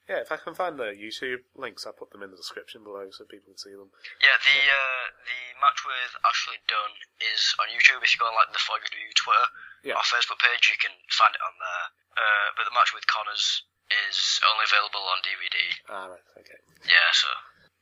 yeah, 0.09 0.19
if 0.25 0.33
I 0.33 0.41
can 0.41 0.57
find 0.57 0.75
the 0.75 0.91
YouTube 0.97 1.45
links, 1.55 1.85
I'll 1.85 1.95
put 1.95 2.09
them 2.09 2.25
in 2.25 2.33
the 2.33 2.41
description 2.41 2.81
below 2.83 3.07
so 3.13 3.23
people 3.29 3.53
can 3.53 3.61
see 3.61 3.77
them. 3.77 3.93
Yeah, 4.25 4.35
the 4.41 4.57
uh, 4.57 5.05
the 5.21 5.39
match 5.61 5.85
with 5.85 6.11
Ashley 6.25 6.59
Dunn 6.65 6.97
is 7.29 7.53
on 7.61 7.69
YouTube. 7.69 8.01
If 8.01 8.09
you 8.11 8.19
go 8.19 8.27
on 8.27 8.35
like 8.35 8.51
the 8.51 8.59
4W 8.59 9.13
Twitter 9.15 9.47
Yeah. 9.83 9.99
or 9.99 10.03
Facebook 10.07 10.39
page, 10.39 10.71
you 10.71 10.79
can 10.79 10.95
find 11.11 11.35
it 11.35 11.43
on 11.43 11.53
there. 11.59 11.85
Uh, 12.15 12.47
but 12.55 12.63
the 12.65 12.73
match 12.73 12.95
with 12.95 13.03
Connors 13.07 13.63
is 14.09 14.39
only 14.47 14.63
available 14.63 15.03
on 15.11 15.19
DVD. 15.27 15.57
Ah, 15.91 16.07
right, 16.07 16.27
okay. 16.39 16.59
Yeah, 16.87 17.09
so 17.11 17.27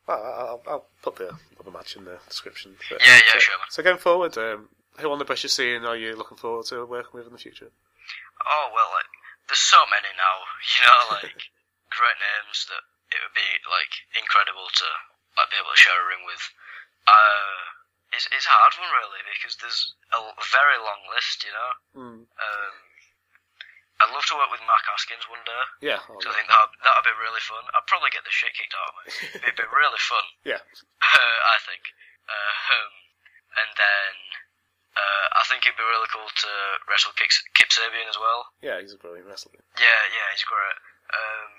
Well, 0.08 0.18
I'll, 0.18 0.62
I'll 0.68 0.88
put 1.06 1.16
the 1.22 1.30
other 1.60 1.72
match 1.72 1.96
in 1.96 2.06
the 2.06 2.18
description. 2.28 2.74
But, 2.90 3.00
Yeah, 3.06 3.22
yeah, 3.22 3.38
so, 3.38 3.40
sure, 3.40 3.58
man. 3.60 3.70
So 3.70 3.84
going 3.84 4.02
forward, 4.02 4.34
um, 4.38 4.70
who 5.00 5.12
on 5.12 5.20
the 5.20 5.28
British 5.30 5.54
scene 5.54 5.86
are 5.86 5.96
you 5.96 6.16
looking 6.18 6.38
forward 6.42 6.66
to 6.74 6.84
working 6.86 7.14
with 7.14 7.28
in 7.28 7.34
the 7.34 7.40
future? 7.42 7.70
oh 8.42 8.74
well, 8.74 8.90
like 8.98 9.06
there's 9.46 9.62
so 9.62 9.78
many 9.94 10.10
now. 10.18 10.36
You 10.74 10.82
know, 10.90 11.02
like 11.22 11.38
great 11.94 12.18
names 12.18 12.66
that 12.74 12.82
it 13.14 13.20
would 13.22 13.36
be 13.38 13.50
like 13.70 13.94
incredible 14.18 14.66
to 14.66 14.88
like 15.38 15.50
be 15.54 15.60
able 15.62 15.70
to 15.70 15.78
share 15.80 15.96
a 16.02 16.08
ring 16.10 16.24
with. 16.26 16.42
Uh, 17.06 17.62
it's 18.12 18.28
it's 18.32 18.48
a 18.48 18.54
hard 18.54 18.74
one 18.80 18.92
really 18.92 19.22
because 19.32 19.56
there's 19.60 19.96
a 20.12 20.20
very 20.52 20.78
long 20.80 21.02
list. 21.12 21.44
You 21.44 21.54
know. 21.54 21.72
Hmm. 21.96 22.22
Um, 22.28 22.76
I'd 24.02 24.10
love 24.18 24.26
to 24.34 24.38
work 24.40 24.50
with 24.50 24.66
Mark 24.66 24.82
Haskins 24.90 25.30
one 25.30 25.46
day. 25.46 25.64
Yeah. 25.94 26.02
So 26.02 26.26
I 26.26 26.34
think 26.34 26.50
that 26.50 26.74
that'd 26.82 27.06
be 27.06 27.14
really 27.22 27.44
fun. 27.46 27.62
I'd 27.70 27.86
probably 27.86 28.10
get 28.10 28.26
the 28.26 28.34
shit 28.34 28.50
kicked 28.58 28.74
out 28.74 28.90
of 28.90 28.96
me. 28.98 29.06
It'd 29.46 29.62
be 29.62 29.70
really 29.78 30.02
fun. 30.02 30.26
Yeah. 30.42 30.58
Uh, 30.58 31.38
I 31.54 31.58
think. 31.62 31.86
Uh, 32.26 32.56
um, 32.74 32.94
and 33.62 33.72
then 33.78 34.14
uh, 34.98 35.26
I 35.38 35.44
think 35.46 35.70
it'd 35.70 35.78
be 35.78 35.86
really 35.86 36.10
cool 36.10 36.26
to 36.26 36.52
wrestle 36.90 37.14
Kip, 37.14 37.30
Kip 37.54 37.70
Sabian 37.70 38.10
as 38.10 38.18
well. 38.18 38.50
Yeah, 38.64 38.82
he's 38.82 38.96
a 38.96 39.00
brilliant 39.00 39.28
wrestler. 39.30 39.62
Yeah, 39.78 40.02
yeah, 40.10 40.28
he's 40.34 40.48
great. 40.50 40.78
Um, 41.14 41.52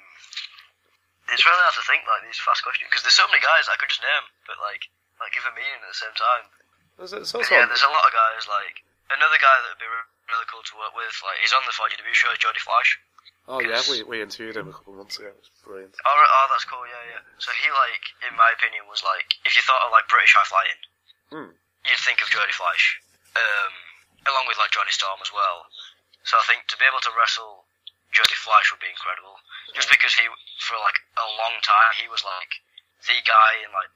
it's 1.31 1.45
really 1.47 1.63
hard 1.63 1.77
to 1.79 1.85
think 1.87 2.03
like 2.11 2.27
these 2.27 2.41
fast 2.43 2.67
questions 2.67 2.91
because 2.91 3.07
there's 3.07 3.17
so 3.17 3.29
many 3.31 3.39
guys 3.39 3.71
I 3.71 3.79
could 3.79 3.93
just 3.93 4.03
name, 4.03 4.27
but 4.51 4.59
like 4.59 4.89
like 5.23 5.33
give 5.33 5.47
a 5.47 5.55
meaning 5.55 5.79
at 5.81 5.89
the 5.89 5.97
same 6.03 6.17
time. 6.19 6.45
There's, 6.99 7.15
there's 7.15 7.31
But 7.33 7.47
also 7.47 7.55
yeah, 7.55 7.65
there's 7.71 7.87
a 7.87 7.93
lot 7.95 8.05
of 8.05 8.13
guys 8.13 8.45
like 8.51 8.83
another 9.15 9.39
guy 9.41 9.57
that 9.65 9.71
would 9.73 9.81
be 9.83 9.89
really 9.89 10.49
cool 10.51 10.61
to 10.67 10.75
work 10.77 10.93
with. 10.99 11.15
Like 11.25 11.39
he's 11.41 11.55
on 11.57 11.63
the 11.65 11.73
4GW 11.75 12.13
show, 12.13 12.31
Jody 12.37 12.61
Fleisch. 12.61 12.93
oh 13.49 13.61
yeah, 13.63 13.81
we 13.89 14.03
we 14.05 14.21
interviewed 14.23 14.59
him 14.59 14.69
a 14.69 14.75
couple 14.75 14.95
of 14.95 15.03
months 15.07 15.17
ago. 15.19 15.31
It 15.33 15.39
was 15.41 15.51
brilliant. 15.65 15.95
Oh, 16.05 16.11
oh, 16.13 16.47
that's 16.53 16.67
cool. 16.69 16.83
Yeah, 16.85 17.17
yeah. 17.17 17.23
So 17.41 17.51
he 17.57 17.67
like, 17.73 18.05
in 18.29 18.35
my 18.37 18.51
opinion, 18.55 18.85
was 18.91 19.03
like, 19.07 19.27
if 19.49 19.55
you 19.57 19.63
thought 19.65 19.83
of 19.87 19.91
like 19.95 20.07
British 20.11 20.35
high 20.37 20.47
flying, 20.51 20.81
Hmm. 21.33 21.51
you'd 21.89 22.03
think 22.05 22.21
of 22.21 22.29
Jody 22.29 22.53
Fleisch, 22.53 23.01
um, 23.41 23.73
along 24.29 24.45
with 24.47 24.61
like 24.61 24.71
Johnny 24.75 24.93
Storm 24.93 25.17
as 25.25 25.33
well. 25.33 25.65
So 26.29 26.37
I 26.39 26.45
think 26.47 26.69
to 26.71 26.77
be 26.79 26.85
able 26.87 27.01
to 27.03 27.13
wrestle 27.19 27.65
Jody 28.13 28.37
Fleisch 28.37 28.69
would 28.71 28.85
be 28.85 28.93
incredible, 28.93 29.41
just 29.75 29.89
because 29.89 30.13
he, 30.15 30.29
for 30.63 30.77
like 30.79 31.01
a 31.19 31.27
long 31.41 31.57
time, 31.65 31.97
he 31.99 32.07
was 32.13 32.21
like 32.23 32.53
the 33.09 33.17
guy 33.25 33.65
in 33.65 33.73
like 33.75 33.89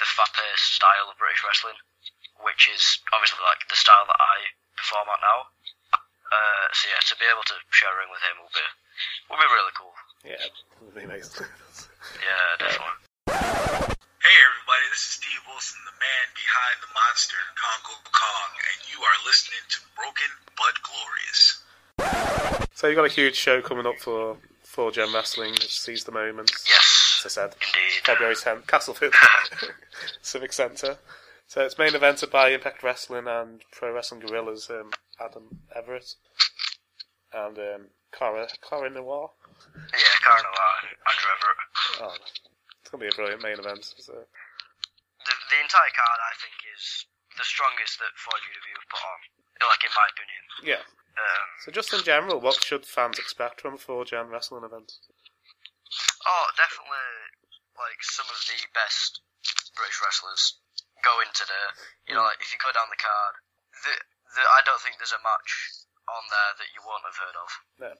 the 0.00 0.08
fast-paced 0.08 0.80
style 0.80 1.06
of 1.12 1.16
British 1.20 1.44
wrestling, 1.44 1.76
which 2.42 2.66
is 2.72 2.82
obviously 3.12 3.38
like 3.44 3.60
the 3.68 3.76
style 3.78 4.08
that 4.08 4.16
I 4.18 4.36
perform 4.80 5.06
at 5.12 5.20
now. 5.20 5.38
Uh, 6.30 6.66
so 6.72 6.88
yeah, 6.88 7.00
to 7.04 7.14
be 7.20 7.26
able 7.28 7.44
to 7.44 7.56
share 7.74 7.92
a 7.92 7.98
ring 8.00 8.08
with 8.10 8.22
him 8.24 8.40
will 8.40 8.54
be 8.54 8.66
will 9.28 9.40
be 9.42 9.48
really 9.50 9.74
cool. 9.76 9.94
Yeah, 10.24 10.40
it 10.40 10.52
would 10.80 10.96
be 10.96 11.04
amazing. 11.06 11.46
Yeah, 12.16 12.56
definitely. 12.56 12.96
Hey 13.28 14.36
everybody, 14.40 14.84
this 14.88 15.04
is 15.04 15.20
Steve 15.20 15.40
Wilson, 15.48 15.76
the 15.84 15.92
man 16.00 16.26
behind 16.32 16.76
the 16.80 16.88
monster, 16.96 17.36
Congo 17.60 17.96
Kong, 18.08 18.50
and 18.56 18.78
you 18.88 18.96
are 19.04 19.18
listening 19.28 19.60
to 19.68 19.78
Broken 19.96 20.32
But 20.56 20.76
Glorious. 20.80 21.60
so 22.72 22.86
you've 22.88 22.96
got 22.96 23.04
a 23.04 23.12
huge 23.12 23.36
show 23.36 23.60
coming 23.60 23.84
up 23.86 23.98
for 24.00 24.36
for 24.64 24.90
Gen 24.90 25.12
Wrestling. 25.12 25.56
Seize 25.60 26.04
the 26.04 26.12
moment. 26.12 26.52
Yes, 26.64 26.80
As 26.80 26.89
I 27.24 27.28
said, 27.28 27.54
indeed. 27.54 28.04
February 28.04 28.34
10th, 28.34 28.66
Castleford 28.66 29.12
Civic 30.22 30.52
Centre. 30.52 30.98
So 31.46 31.62
it's 31.62 31.78
main 31.78 31.92
evented 31.92 32.30
by 32.30 32.50
Impact 32.50 32.82
Wrestling 32.82 33.26
and 33.26 33.62
Pro 33.72 33.92
Wrestling 33.92 34.20
Guerrillas, 34.20 34.70
um, 34.70 34.90
Adam 35.18 35.60
Everett 35.74 36.14
and 37.32 37.58
um, 37.58 37.82
Cara, 38.12 38.46
Cara 38.62 38.90
Noir. 38.90 39.30
Yeah, 39.74 40.16
Cara 40.22 40.42
Noir, 40.42 40.74
Andrew 41.10 41.30
Everett. 41.34 41.60
Oh, 42.02 42.14
it's 42.80 42.90
going 42.90 43.00
to 43.02 43.06
be 43.06 43.12
a 43.12 43.16
brilliant 43.16 43.42
main 43.42 43.58
event. 43.58 43.84
So. 43.84 44.12
The, 44.14 45.34
the 45.50 45.58
entire 45.62 45.92
card, 45.94 46.20
I 46.22 46.34
think, 46.38 46.54
is 46.74 47.06
the 47.36 47.44
strongest 47.44 47.98
that 47.98 48.14
4GW 48.18 48.70
have 48.78 48.88
put 48.90 49.02
on, 49.02 49.18
like 49.68 49.82
in 49.84 49.92
my 49.94 50.06
opinion. 50.10 50.42
Yeah. 50.62 50.82
Um, 51.18 51.46
So 51.64 51.70
just 51.72 51.92
in 51.92 52.02
general, 52.02 52.40
what 52.40 52.62
should 52.62 52.86
fans 52.86 53.18
expect 53.18 53.60
from 53.60 53.74
a 53.74 53.78
4Gen 53.78 54.30
wrestling 54.30 54.64
event? 54.64 54.92
Oh, 56.26 56.46
definitely, 56.56 57.06
like 57.78 58.00
some 58.04 58.28
of 58.28 58.38
the 58.48 58.58
best 58.76 59.20
British 59.76 59.98
wrestlers 60.04 60.60
go 61.00 61.20
in 61.24 61.30
today. 61.32 61.66
You 62.08 62.14
know, 62.16 62.24
like 62.26 62.40
if 62.44 62.52
you 62.52 62.58
go 62.60 62.72
down 62.76 62.88
the 62.92 63.00
card, 63.00 63.34
the, 63.84 63.92
the, 64.36 64.42
I 64.44 64.60
don't 64.68 64.80
think 64.84 65.00
there's 65.00 65.16
a 65.16 65.22
match 65.24 65.50
on 66.10 66.22
there 66.28 66.52
that 66.60 66.68
you 66.74 66.80
won't 66.84 67.06
have 67.06 67.16
heard 67.16 67.36
of. 67.38 67.50
No. 67.80 67.90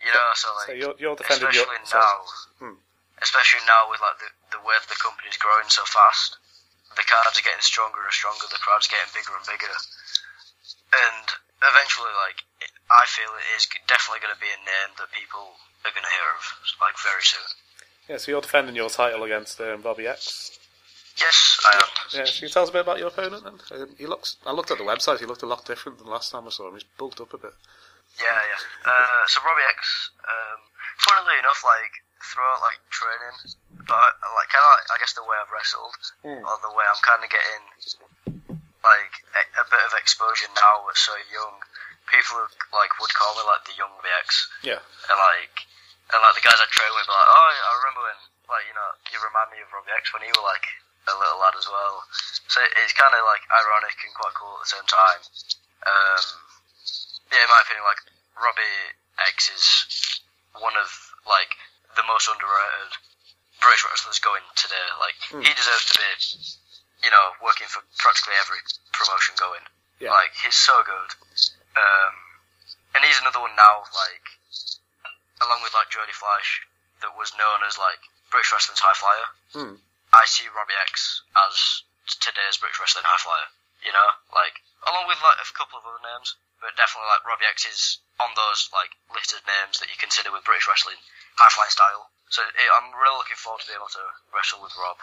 You 0.00 0.10
know, 0.16 0.28
so 0.34 0.48
like 0.56 0.68
So 0.72 0.74
you're, 0.74 0.96
you're 0.96 1.18
defending 1.18 1.52
your... 1.52 1.68
especially 1.68 1.84
sorry. 1.86 2.08
now, 2.08 2.16
Hmm. 2.58 2.78
especially 3.20 3.62
now 3.68 3.86
with 3.92 4.00
like 4.00 4.16
the, 4.18 4.30
the 4.56 4.62
way 4.64 4.74
the 4.88 4.96
company's 4.96 5.36
growing 5.36 5.68
so 5.68 5.84
fast, 5.84 6.40
the 6.96 7.04
cards 7.06 7.36
are 7.38 7.44
getting 7.46 7.62
stronger 7.62 8.00
and 8.02 8.10
stronger, 8.10 8.48
the 8.48 8.58
crowd's 8.58 8.88
getting 8.88 9.12
bigger 9.12 9.36
and 9.36 9.44
bigger, 9.46 9.70
and 9.70 11.26
eventually, 11.62 12.10
like 12.16 12.42
I 12.90 13.04
feel 13.06 13.30
it 13.36 13.46
is 13.54 13.68
definitely 13.86 14.24
going 14.24 14.34
to 14.34 14.40
be 14.42 14.50
a 14.50 14.58
name 14.64 14.90
that 14.98 15.12
people 15.14 15.54
are 15.86 15.92
going 15.94 16.02
to 16.02 16.10
hear 16.16 16.28
of, 16.34 16.44
like 16.82 16.96
very 16.98 17.22
soon. 17.22 17.46
Yeah, 18.10 18.18
so 18.18 18.34
you're 18.34 18.42
defending 18.42 18.74
your 18.74 18.90
title 18.90 19.22
against 19.22 19.60
um, 19.62 19.82
Robbie 19.86 20.10
X. 20.10 20.58
Yes, 21.14 21.62
I 21.62 21.78
am. 21.78 21.86
Yeah, 22.10 22.26
can 22.26 22.42
you 22.42 22.48
tell 22.50 22.64
us 22.66 22.70
a 22.70 22.72
bit 22.74 22.82
about 22.82 22.98
your 22.98 23.06
opponent 23.06 23.46
then? 23.46 23.54
Um, 23.70 23.94
he 23.94 24.06
looks. 24.10 24.34
I 24.42 24.50
looked 24.50 24.74
at 24.74 24.78
the 24.82 24.88
website. 24.88 25.20
He 25.22 25.30
looked 25.30 25.46
a 25.46 25.50
lot 25.50 25.62
different 25.62 25.98
than 26.02 26.10
last 26.10 26.34
time 26.34 26.42
I 26.42 26.50
saw 26.50 26.66
him. 26.66 26.74
He's 26.74 26.82
bulked 26.98 27.20
up 27.22 27.30
a 27.34 27.38
bit. 27.38 27.54
Yeah, 28.18 28.34
yeah. 28.34 28.60
Uh, 28.82 29.22
so 29.30 29.38
Robbie 29.46 29.62
X, 29.78 30.10
um, 30.26 30.58
funnily 31.06 31.38
enough, 31.38 31.62
like 31.62 32.02
throughout 32.18 32.58
like 32.66 32.82
training, 32.90 33.54
but 33.86 33.94
I- 33.94 34.34
like 34.34 34.50
kind 34.50 34.66
of 34.66 34.72
like, 34.74 34.88
I 34.90 34.96
guess 34.98 35.14
the 35.14 35.22
way 35.22 35.38
I've 35.38 35.54
wrestled, 35.54 35.94
Hmm. 36.26 36.42
or 36.42 36.58
the 36.66 36.74
way 36.74 36.82
I'm 36.90 36.98
kind 37.06 37.22
of 37.22 37.30
getting 37.30 37.62
like 38.82 39.14
a, 39.38 39.42
a 39.62 39.64
bit 39.70 39.82
of 39.86 39.94
exposure 40.02 40.50
now 40.58 40.82
at 40.90 40.98
so 40.98 41.14
young, 41.30 41.62
people 42.10 42.42
like 42.74 42.90
would 42.98 43.14
call 43.14 43.38
me 43.38 43.46
like 43.46 43.62
the 43.70 43.78
young 43.78 43.94
Robbie 43.94 44.10
X, 44.26 44.50
Yeah. 44.66 44.82
and 45.06 45.18
like 45.30 45.69
and 46.10 46.18
like 46.22 46.36
the 46.36 46.44
guys 46.44 46.58
I 46.58 46.66
train 46.70 46.90
with, 46.94 47.06
like, 47.06 47.28
oh, 47.30 47.50
I 47.50 47.72
remember 47.82 48.02
when 48.06 48.20
like 48.50 48.66
you 48.66 48.74
know 48.74 48.90
you 49.14 49.18
remind 49.22 49.54
me 49.54 49.62
of 49.62 49.70
Robbie 49.70 49.94
X 49.94 50.10
when 50.10 50.26
you 50.26 50.34
were 50.34 50.46
like 50.46 50.66
a 51.06 51.14
little 51.14 51.38
lad 51.38 51.54
as 51.56 51.70
well. 51.70 52.02
So 52.50 52.58
it's 52.82 52.94
kind 52.98 53.14
of 53.14 53.22
like 53.24 53.42
ironic 53.48 53.96
and 54.02 54.12
quite 54.12 54.34
cool 54.34 54.58
at 54.58 54.66
the 54.66 54.72
same 54.74 54.88
time. 54.90 55.20
Um, 55.86 56.24
yeah, 57.30 57.46
in 57.46 57.50
my 57.50 57.62
opinion, 57.62 57.86
like 57.86 58.02
Robbie 58.36 58.78
X 59.30 59.48
is 59.54 59.64
one 60.58 60.74
of 60.76 60.90
like 61.24 61.54
the 61.94 62.04
most 62.10 62.26
underrated 62.26 62.92
British 63.62 63.86
wrestlers 63.86 64.18
going 64.18 64.44
today. 64.58 64.86
Like 64.98 65.16
he 65.30 65.52
deserves 65.54 65.86
to 65.90 65.94
be, 65.94 66.10
you 67.06 67.10
know, 67.14 67.38
working 67.38 67.70
for 67.70 67.86
practically 68.02 68.34
every 68.42 68.60
promotion 68.92 69.38
going. 69.38 69.62
Yeah. 70.02 70.10
Like 70.10 70.34
he's 70.34 70.58
so 70.58 70.74
good. 70.82 71.10
Um, 71.78 72.14
and 72.98 73.06
he's 73.06 73.20
another 73.22 73.40
one 73.40 73.54
now, 73.54 73.86
like 73.94 74.26
along 75.44 75.60
with 75.64 75.72
like 75.74 75.90
Jody 75.92 76.12
Fleisch, 76.14 76.64
that 77.02 77.16
was 77.16 77.32
known 77.40 77.64
as 77.66 77.76
like 77.80 78.00
British 78.30 78.52
wrestling's 78.52 78.80
high 78.84 78.96
flyer. 78.96 79.26
Hmm. 79.56 79.74
I 80.12 80.26
see 80.26 80.46
Robbie 80.50 80.76
X 80.84 81.22
as 81.34 81.82
today's 82.20 82.58
British 82.58 82.78
wrestling 82.82 83.06
high 83.06 83.20
flyer. 83.22 83.48
You 83.80 83.92
know, 83.96 84.08
like 84.36 84.60
along 84.84 85.08
with 85.08 85.22
like 85.24 85.40
a 85.40 85.48
couple 85.56 85.80
of 85.80 85.86
other 85.88 86.02
names, 86.04 86.36
but 86.60 86.76
definitely 86.76 87.08
like 87.08 87.24
Robbie 87.24 87.48
X 87.48 87.64
is 87.64 87.80
on 88.20 88.28
those 88.36 88.68
like 88.76 88.92
listed 89.08 89.40
names 89.48 89.80
that 89.80 89.88
you 89.88 89.96
consider 89.96 90.28
with 90.28 90.44
British 90.44 90.68
wrestling 90.68 91.00
high 91.40 91.48
flying 91.54 91.72
style. 91.72 92.12
So 92.28 92.44
eh, 92.44 92.68
I'm 92.76 92.92
really 92.94 93.16
looking 93.16 93.40
forward 93.40 93.64
to 93.64 93.66
being 93.72 93.80
able 93.80 93.90
to 93.96 94.04
wrestle 94.30 94.60
with 94.60 94.76
Rob. 94.76 94.98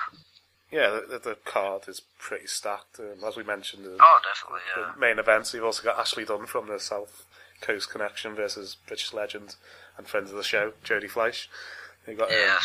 Yeah, 0.71 0.89
the, 0.91 1.17
the, 1.17 1.19
the 1.33 1.37
card 1.47 1.87
is 1.87 2.01
pretty 2.19 2.47
stacked. 2.47 2.99
Um, 2.99 3.23
as 3.25 3.35
we 3.35 3.43
mentioned, 3.43 3.87
uh, 3.87 3.97
Oh, 4.03 4.19
definitely, 4.23 4.61
yeah. 4.75 4.91
the 4.93 4.99
main 4.99 5.17
events. 5.17 5.53
You've 5.53 5.63
also 5.63 5.81
got 5.83 5.97
Ashley 5.97 6.25
Dunn 6.25 6.45
from 6.45 6.67
the 6.67 6.79
South 6.79 7.25
Coast 7.61 7.89
Connection 7.89 8.35
versus 8.35 8.75
British 8.85 9.13
legend 9.13 9.55
and 9.97 10.07
friends 10.07 10.31
of 10.31 10.37
the 10.37 10.43
show, 10.43 10.73
Jody 10.83 11.07
Fleisch. 11.07 11.47
You've 12.07 12.17
got 12.19 12.29
um, 12.31 12.57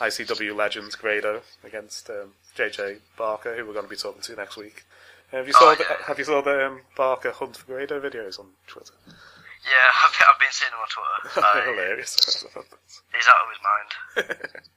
ICW 0.00 0.54
legends 0.56 0.96
Grado 0.96 1.42
against 1.62 2.10
um, 2.10 2.32
JJ 2.56 2.98
Barker, 3.16 3.54
who 3.56 3.64
we're 3.66 3.72
going 3.74 3.84
to 3.86 3.90
be 3.90 3.96
talking 3.96 4.22
to 4.22 4.34
next 4.34 4.56
week. 4.56 4.84
Uh, 5.32 5.36
have 5.38 5.46
you 5.46 5.52
saw 5.52 5.70
Oh, 5.70 5.74
the, 5.76 5.84
yeah. 5.88 5.96
have 6.06 6.18
you 6.18 6.24
saw 6.24 6.42
the 6.42 6.66
um, 6.66 6.80
Barker 6.96 7.30
Hunt 7.30 7.56
for 7.56 7.66
Grado 7.66 8.00
videos 8.00 8.40
on 8.40 8.46
Twitter? 8.66 8.94
Yeah, 9.06 9.92
I've 10.04 10.12
been, 10.12 10.26
I've 10.32 10.40
been 10.40 10.48
seeing 10.50 10.72
him 10.72 10.78
on 10.80 10.88
Twitter. 10.88 11.40
Uh, 11.46 11.70
hilarious. 11.70 12.16
he's 13.14 13.28
out 13.28 13.36
of 13.44 14.26
his 14.26 14.26
mind. 14.34 14.40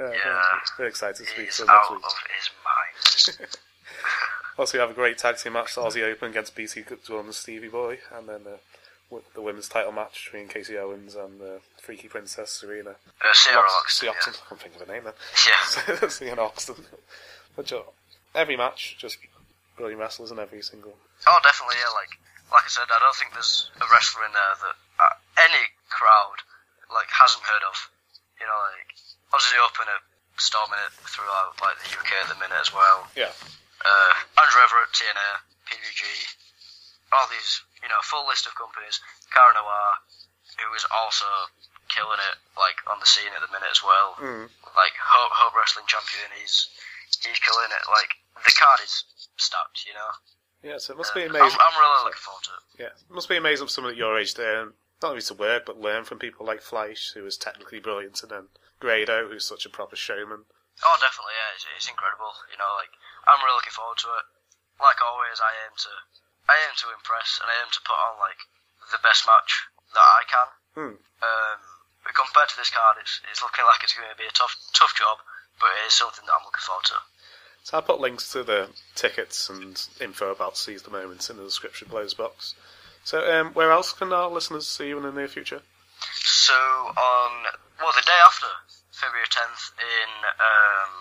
Uh, 0.00 0.10
Yeah. 0.10 0.42
Very 0.78 0.88
excited 0.88 1.16
to 1.16 1.24
speak 1.30 1.52
to 1.52 1.62
him 1.62 1.68
next 1.68 1.70
out 1.70 1.90
week. 1.92 2.02
of 2.04 2.12
his 2.34 3.36
mind. 3.38 3.48
Also, 4.58 4.76
we 4.78 4.80
have 4.80 4.90
a 4.90 4.94
great 4.94 5.18
tag 5.18 5.36
team 5.36 5.52
match, 5.52 5.74
the 5.74 5.80
Aussie 5.82 6.02
Open 6.02 6.30
against 6.30 6.54
BT 6.56 6.80
Goodwill 6.82 7.20
and 7.20 7.34
Stevie 7.34 7.68
Boy, 7.68 7.98
and 8.12 8.28
then 8.28 8.42
the, 8.44 8.50
w- 8.50 8.58
the 9.34 9.42
women's 9.42 9.68
title 9.68 9.92
match 9.92 10.24
between 10.24 10.48
Casey 10.48 10.76
Owens 10.78 11.14
and 11.14 11.40
the 11.40 11.60
Freaky 11.80 12.08
Princess 12.08 12.50
Serena. 12.50 12.96
Uh, 13.20 13.32
Sierra 13.32 13.60
Lox- 13.60 14.00
Loxton, 14.00 14.08
Oxton. 14.10 14.32
yeah. 14.34 14.40
I 14.44 14.48
can't 14.48 14.60
think 14.60 14.74
of 14.76 14.80
her 14.86 14.92
name 14.92 15.04
then. 15.04 15.14
Yeah. 15.46 16.08
Serena 16.08 16.42
Oxton. 16.42 16.84
But 17.56 17.72
every 18.34 18.56
match, 18.56 18.96
just 18.98 19.18
brilliant 19.76 20.00
wrestlers 20.00 20.30
in 20.30 20.38
every 20.38 20.62
single. 20.62 20.94
Oh, 21.26 21.38
definitely, 21.42 21.76
yeah. 21.80 21.92
Like, 21.92 22.12
like 22.52 22.64
I 22.64 22.72
said, 22.72 22.88
I 22.88 22.98
don't 23.00 23.16
think 23.16 23.32
there's 23.32 23.70
a 23.80 23.86
wrestler 23.92 24.24
in 24.24 24.32
there 24.32 24.54
that 24.64 24.76
uh, 25.00 25.14
any 25.44 25.64
crowd 25.90 26.40
like 26.92 27.08
hasn't 27.12 27.44
heard 27.44 27.64
of. 27.68 27.76
You 28.40 28.46
know, 28.48 28.58
like 28.72 28.88
obviously 29.32 29.60
Open 29.60 29.88
are 29.88 30.02
storming 30.40 30.80
it 30.84 30.92
throughout 31.08 31.56
like 31.60 31.76
the 31.84 31.92
UK 31.96 32.10
at 32.24 32.28
the 32.32 32.38
minute 32.40 32.56
as 32.60 32.72
well. 32.72 33.08
Yeah. 33.16 33.32
Uh, 33.84 34.12
Andrew 34.40 34.60
Everett, 34.62 34.92
TNA, 34.94 35.28
PWG, 35.68 36.02
all 37.12 37.28
these, 37.28 37.60
you 37.82 37.88
know, 37.88 38.00
full 38.02 38.26
list 38.26 38.48
of 38.48 38.56
companies. 38.56 39.00
Cara 39.32 39.52
Noir, 39.54 40.00
who 40.60 40.68
is 40.74 40.84
also 40.90 41.28
killing 41.92 42.20
it 42.32 42.36
like 42.56 42.80
on 42.88 42.96
the 43.00 43.08
scene 43.08 43.32
at 43.36 43.44
the 43.44 43.52
minute 43.52 43.68
as 43.68 43.84
well. 43.84 44.16
Mm. 44.16 44.48
Like 44.72 44.96
Hope, 44.96 45.32
Hope 45.36 45.52
Wrestling 45.52 45.88
Champion, 45.88 46.32
he's 46.40 46.72
he's 47.20 47.40
killing 47.40 47.68
it. 47.68 47.84
Like 47.92 48.16
the 48.44 48.54
card 48.56 48.80
is 48.80 49.04
stacked, 49.36 49.84
you 49.84 49.94
know. 49.94 50.10
Yeah, 50.62 50.78
so 50.78 50.94
it 50.94 50.98
must 50.98 51.14
be 51.14 51.26
I'm, 51.26 51.34
amazing. 51.34 51.58
I'm 51.58 51.76
really 51.76 52.04
looking 52.06 52.22
forward 52.22 52.46
to 52.46 52.54
it. 52.54 52.64
Yeah, 52.86 52.94
it 52.94 53.12
must 53.12 53.28
be 53.28 53.36
amazing 53.36 53.66
for 53.66 53.74
someone 53.74 53.92
at 53.92 54.00
your 54.00 54.14
age 54.14 54.34
to 54.38 54.46
um, 54.46 54.74
not 55.02 55.18
only 55.18 55.26
to 55.26 55.34
work 55.34 55.66
but 55.66 55.82
learn 55.82 56.06
from 56.06 56.22
people 56.22 56.46
like 56.46 56.62
Fleisch, 56.62 57.12
who 57.12 57.26
is 57.26 57.36
technically 57.36 57.82
brilliant, 57.82 58.22
and 58.22 58.30
then 58.30 58.46
Grado, 58.78 59.26
who's 59.28 59.44
such 59.44 59.66
a 59.66 59.72
proper 59.74 59.96
showman. 59.98 60.46
Oh, 60.82 60.96
definitely, 61.02 61.36
yeah, 61.36 61.50
it's, 61.54 61.66
it's 61.76 61.90
incredible. 61.90 62.32
You 62.48 62.56
know, 62.56 62.72
like 62.78 62.94
I'm 63.26 63.42
really 63.42 63.58
looking 63.58 63.74
forward 63.74 63.98
to 64.06 64.10
it. 64.16 64.26
Like 64.80 65.02
always, 65.02 65.38
I 65.42 65.50
aim 65.66 65.74
to, 65.76 65.92
I 66.48 66.54
aim 66.58 66.74
to 66.82 66.90
impress, 66.92 67.38
and 67.42 67.48
I 67.50 67.54
aim 67.62 67.70
to 67.72 67.80
put 67.86 67.96
on 67.96 68.18
like 68.18 68.40
the 68.90 68.98
best 69.02 69.26
match 69.26 69.66
that 69.94 70.02
I 70.02 70.22
can. 70.26 70.48
Hmm. 70.74 70.96
Um, 71.22 71.60
But 72.04 72.14
compared 72.18 72.48
to 72.50 72.56
this 72.56 72.70
card, 72.70 72.98
it's 73.00 73.20
it's 73.30 73.42
looking 73.42 73.64
like 73.64 73.82
it's 73.82 73.94
going 73.94 74.10
to 74.10 74.18
be 74.18 74.26
a 74.26 74.34
tough 74.34 74.56
tough 74.74 74.94
job, 74.98 75.18
but 75.60 75.70
it 75.82 75.86
is 75.86 75.94
something 75.94 76.24
that 76.26 76.34
I'm 76.34 76.44
looking 76.44 76.66
forward 76.66 76.84
to. 76.90 76.98
So 77.62 77.76
I'll 77.78 77.86
put 77.86 78.00
links 78.00 78.32
to 78.32 78.42
the 78.42 78.70
tickets 78.96 79.48
and 79.48 79.78
info 80.00 80.32
about 80.32 80.58
Seize 80.58 80.82
the 80.82 80.90
Moments 80.90 81.30
in 81.30 81.36
the 81.36 81.44
description 81.44 81.86
below 81.88 82.06
box. 82.18 82.54
So 83.04 83.22
um, 83.22 83.54
where 83.54 83.70
else 83.70 83.92
can 83.92 84.12
our 84.12 84.28
listeners 84.28 84.66
see 84.66 84.88
you 84.88 84.96
in 84.98 85.04
the 85.04 85.12
near 85.12 85.28
future? 85.28 85.62
So 86.18 86.54
on 86.54 87.30
well 87.78 87.92
the 87.94 88.02
day 88.02 88.18
after 88.26 88.50
February 88.90 89.26
10th 89.30 89.70
in 89.78 90.10
um, 90.42 90.92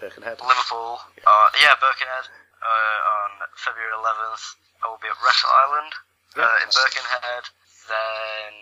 Birkenhead. 0.00 0.40
Liverpool, 0.40 1.00
uh, 1.24 1.48
yeah 1.60 1.72
Birkenhead. 1.80 2.28
Uh, 2.64 3.00
on 3.20 3.30
February 3.56 3.92
11th, 3.92 4.56
I 4.84 4.92
will 4.92 5.00
be 5.00 5.08
at 5.08 5.16
Wrestle 5.24 5.48
Island 5.50 5.92
Yeah. 6.36 6.44
uh, 6.44 6.62
in 6.62 6.68
Birkenhead. 6.68 7.44
Then 7.88 8.52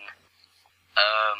um, 0.99 1.39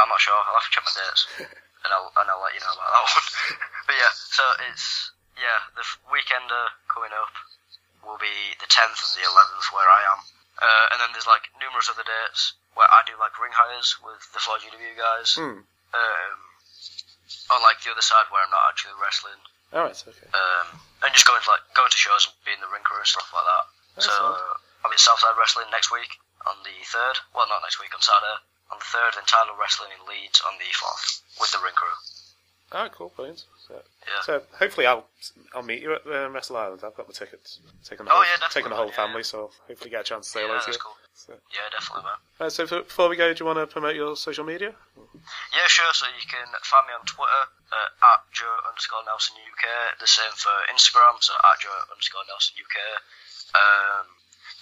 I'm 0.00 0.08
not 0.08 0.20
sure. 0.20 0.34
I'll 0.36 0.56
have 0.58 0.66
to 0.66 0.72
check 0.72 0.84
my 0.84 0.92
dates, 0.96 1.22
and 1.84 1.90
I'll 1.92 2.08
and 2.16 2.26
I'll 2.32 2.40
let 2.42 2.56
you 2.56 2.60
know 2.64 2.72
about 2.72 2.88
that 2.88 3.04
one. 3.12 3.26
but 3.88 3.96
yeah, 3.96 4.12
so 4.12 4.44
it's 4.72 5.12
yeah 5.36 5.60
the 5.76 5.84
weekender 6.12 6.64
coming 6.88 7.12
up 7.16 7.32
will 8.04 8.18
be 8.18 8.56
the 8.58 8.66
10th 8.66 8.98
and 8.98 9.12
the 9.14 9.24
11th 9.24 9.66
where 9.72 9.86
I 9.86 10.00
am, 10.10 10.20
uh, 10.58 10.84
and 10.92 10.98
then 11.00 11.10
there's 11.14 11.28
like 11.30 11.46
numerous 11.62 11.86
other 11.88 12.02
dates 12.04 12.52
where 12.74 12.88
I 12.90 13.00
do 13.06 13.14
like 13.20 13.36
ring 13.40 13.54
hires 13.54 13.94
with 14.02 14.20
the 14.34 14.40
4GW 14.42 14.96
guys. 14.98 15.36
Hmm. 15.36 15.62
Um, 15.92 16.38
on 17.52 17.60
like 17.64 17.80
the 17.84 17.92
other 17.92 18.04
side 18.04 18.24
where 18.32 18.40
I'm 18.44 18.52
not 18.52 18.64
actually 18.68 18.92
wrestling 19.00 19.40
All 19.72 19.84
right. 19.88 19.96
Okay. 19.96 20.28
um, 20.36 20.66
and 21.04 21.12
just 21.16 21.24
going 21.28 21.40
to 21.40 21.48
like 21.48 21.64
going 21.76 21.88
to 21.88 21.96
shows 22.00 22.28
and 22.28 22.36
being 22.44 22.60
the 22.60 22.68
ring 22.68 22.84
crew 22.84 22.96
and 23.00 23.08
stuff 23.08 23.28
like 23.32 23.44
that. 23.44 23.64
That's 23.94 24.06
so 24.06 24.34
I'm 24.84 24.92
at 24.92 24.98
Southside 24.98 25.36
Wrestling 25.38 25.66
next 25.70 25.92
week 25.92 26.10
on 26.46 26.56
the 26.64 26.74
third. 26.86 27.16
Well, 27.34 27.46
not 27.48 27.62
next 27.62 27.80
week 27.80 27.94
on 27.94 28.00
Saturday 28.02 28.40
on 28.72 28.78
the 28.80 28.88
third, 28.88 29.18
and 29.18 29.26
Tyler 29.28 29.52
Wrestling 29.60 29.90
in 29.92 30.00
Leeds 30.08 30.40
on 30.46 30.56
the 30.58 30.70
fourth 30.74 31.22
with 31.40 31.52
the 31.52 31.58
ring 31.62 31.74
crew. 31.76 31.92
Right. 32.72 32.88
Cool. 32.90 33.12
Brilliant. 33.14 33.44
So, 33.68 33.76
Yeah. 34.08 34.22
so 34.24 34.42
hopefully 34.56 34.86
I'll 34.88 35.04
I'll 35.54 35.62
meet 35.62 35.82
you 35.84 35.92
at 35.92 36.06
uh, 36.08 36.30
Wrestle 36.32 36.56
Island. 36.56 36.80
I've 36.82 36.96
got 36.96 37.06
the 37.06 37.12
tickets. 37.12 37.60
Taking 37.84 38.06
the 38.08 38.12
Oh, 38.12 38.16
whole, 38.16 38.24
yeah, 38.24 38.48
taking 38.48 38.70
the 38.72 38.76
whole 38.80 38.88
yeah, 38.88 38.96
family, 38.96 39.22
so 39.22 39.52
hopefully 39.68 39.90
get 39.92 40.00
a 40.00 40.04
chance 40.08 40.32
to 40.32 40.32
say 40.32 40.40
yeah, 40.40 40.48
hello 40.56 40.60
to 40.64 40.72
you. 40.72 40.78
cool. 40.80 40.96
So, 41.12 41.36
Yeah, 41.52 41.68
definitely, 41.68 42.08
man. 42.08 42.16
uh, 42.40 42.48
so 42.48 42.64
f- 42.64 42.88
before 42.88 43.12
we 43.12 43.16
go, 43.20 43.28
do 43.28 43.36
you 43.36 43.46
want 43.46 43.60
to 43.60 43.68
promote 43.68 43.94
your 43.94 44.16
social 44.16 44.42
media? 44.48 44.72
Yeah, 45.52 45.68
sure. 45.68 45.92
So 45.92 46.06
you 46.16 46.24
can 46.24 46.48
find 46.64 46.88
me 46.88 46.96
on 46.96 47.04
Twitter 47.04 47.44
uh, 47.76 48.08
at 48.08 48.20
Joe 48.32 48.56
underscore 48.64 49.04
Nelson 49.04 49.36
UK. 49.36 50.00
The 50.00 50.08
same 50.08 50.32
for 50.40 50.56
Instagram, 50.72 51.20
so 51.20 51.36
at 51.36 51.60
Joe 51.60 51.76
underscore 51.92 52.24
Nelson 52.26 52.56
UK. 52.56 52.76
Um, 53.52 54.06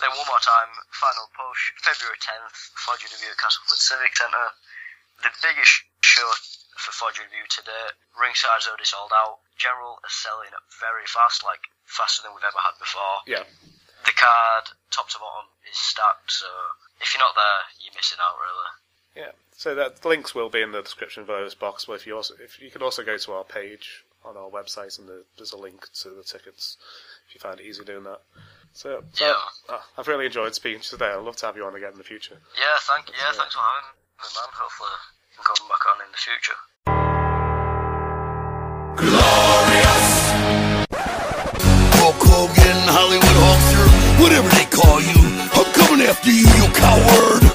then 0.00 0.11
one 0.16 0.26
more 0.26 0.40
time, 0.40 0.70
final 0.97 1.28
push, 1.37 1.76
February 1.85 2.16
10th, 2.18 2.56
4GW 2.88 3.30
at 3.30 3.38
Castleford 3.38 3.78
Civic 3.78 4.16
Centre. 4.16 4.49
The 5.20 5.32
biggest 5.44 5.85
show 6.00 6.28
for 6.80 7.12
4GW 7.12 7.44
today. 7.52 7.92
Ringside's 8.16 8.66
already 8.66 8.88
sold 8.88 9.12
out. 9.12 9.44
General 9.61 10.00
are 10.00 10.16
selling 10.25 10.56
up 10.56 10.64
very 10.80 11.04
fast, 11.04 11.44
like 11.44 11.61
faster 11.85 12.25
than 12.25 12.32
we've 12.32 12.49
ever 12.49 12.59
had 12.64 12.80
before. 12.80 13.20
Yeah. 13.28 13.44
The 14.09 14.16
card, 14.16 14.73
top 14.88 15.12
to 15.12 15.20
bottom, 15.20 15.52
is 15.68 15.76
stacked, 15.76 16.32
so 16.32 16.49
if 17.04 17.12
you're 17.12 17.20
not 17.20 17.37
there, 17.37 17.61
you're 17.85 17.92
missing 17.92 18.18
out, 18.25 18.40
really. 18.40 18.70
Yeah. 19.14 19.32
So 19.56 19.75
that 19.75 20.00
the 20.00 20.09
links 20.09 20.35
will 20.35 20.49
be 20.49 20.62
in 20.62 20.73
the 20.73 20.80
description 20.80 21.25
below 21.25 21.44
this 21.44 21.54
box. 21.54 21.85
But 21.85 22.00
if 22.00 22.06
you 22.06 22.16
also 22.16 22.35
if 22.40 22.61
you 22.61 22.70
can 22.70 22.82
also 22.82 23.04
go 23.04 23.18
to 23.18 23.32
our 23.32 23.44
page 23.44 24.04
on 24.25 24.37
our 24.37 24.49
website 24.49 24.99
and 24.99 25.09
the, 25.09 25.25
there's 25.37 25.52
a 25.52 25.59
link 25.59 25.87
to 26.00 26.11
the 26.11 26.23
tickets 26.23 26.76
if 27.30 27.34
you 27.37 27.40
find 27.40 27.60
it 27.60 27.64
easy 27.66 27.84
doing 27.84 28.02
that. 28.02 28.20
So, 28.72 29.04
so 29.12 29.25
Yeah. 29.25 29.34
uh, 29.75 29.80
I've 29.96 30.08
really 30.08 30.26
enjoyed 30.26 30.52
speaking 30.54 30.80
to 30.80 30.87
you 30.87 30.90
today. 30.99 31.10
I'd 31.12 31.22
love 31.22 31.37
to 31.37 31.46
have 31.46 31.56
you 31.56 31.64
on 31.64 31.76
again 31.76 31.92
in 31.92 31.99
the 31.99 32.04
future. 32.04 32.38
Yeah, 32.58 32.76
thank 32.80 33.06
you. 33.08 33.14
Yeah, 33.16 33.30
thanks 33.32 33.54
for 33.54 33.60
having 33.62 33.87
me, 33.87 34.26
man. 34.34 34.50
Hopefully, 34.52 34.90
we 35.30 35.37
can 35.37 35.44
come 35.46 35.68
back 35.68 35.87
on 35.87 36.00
in 36.04 36.10
the 36.10 36.18
future. 36.18 36.58
Glorious! 38.96 40.10
Hulk 42.02 42.19
Hogan, 42.19 42.80
Hollywood 42.90 43.38
Hulkster, 43.47 43.86
whatever 44.23 44.49
they 44.49 44.66
call 44.66 45.00
you. 45.00 45.23
I'm 45.54 45.73
coming 45.73 46.06
after 46.06 46.30
you, 46.30 46.47
you 46.49 46.66
coward. 46.75 47.50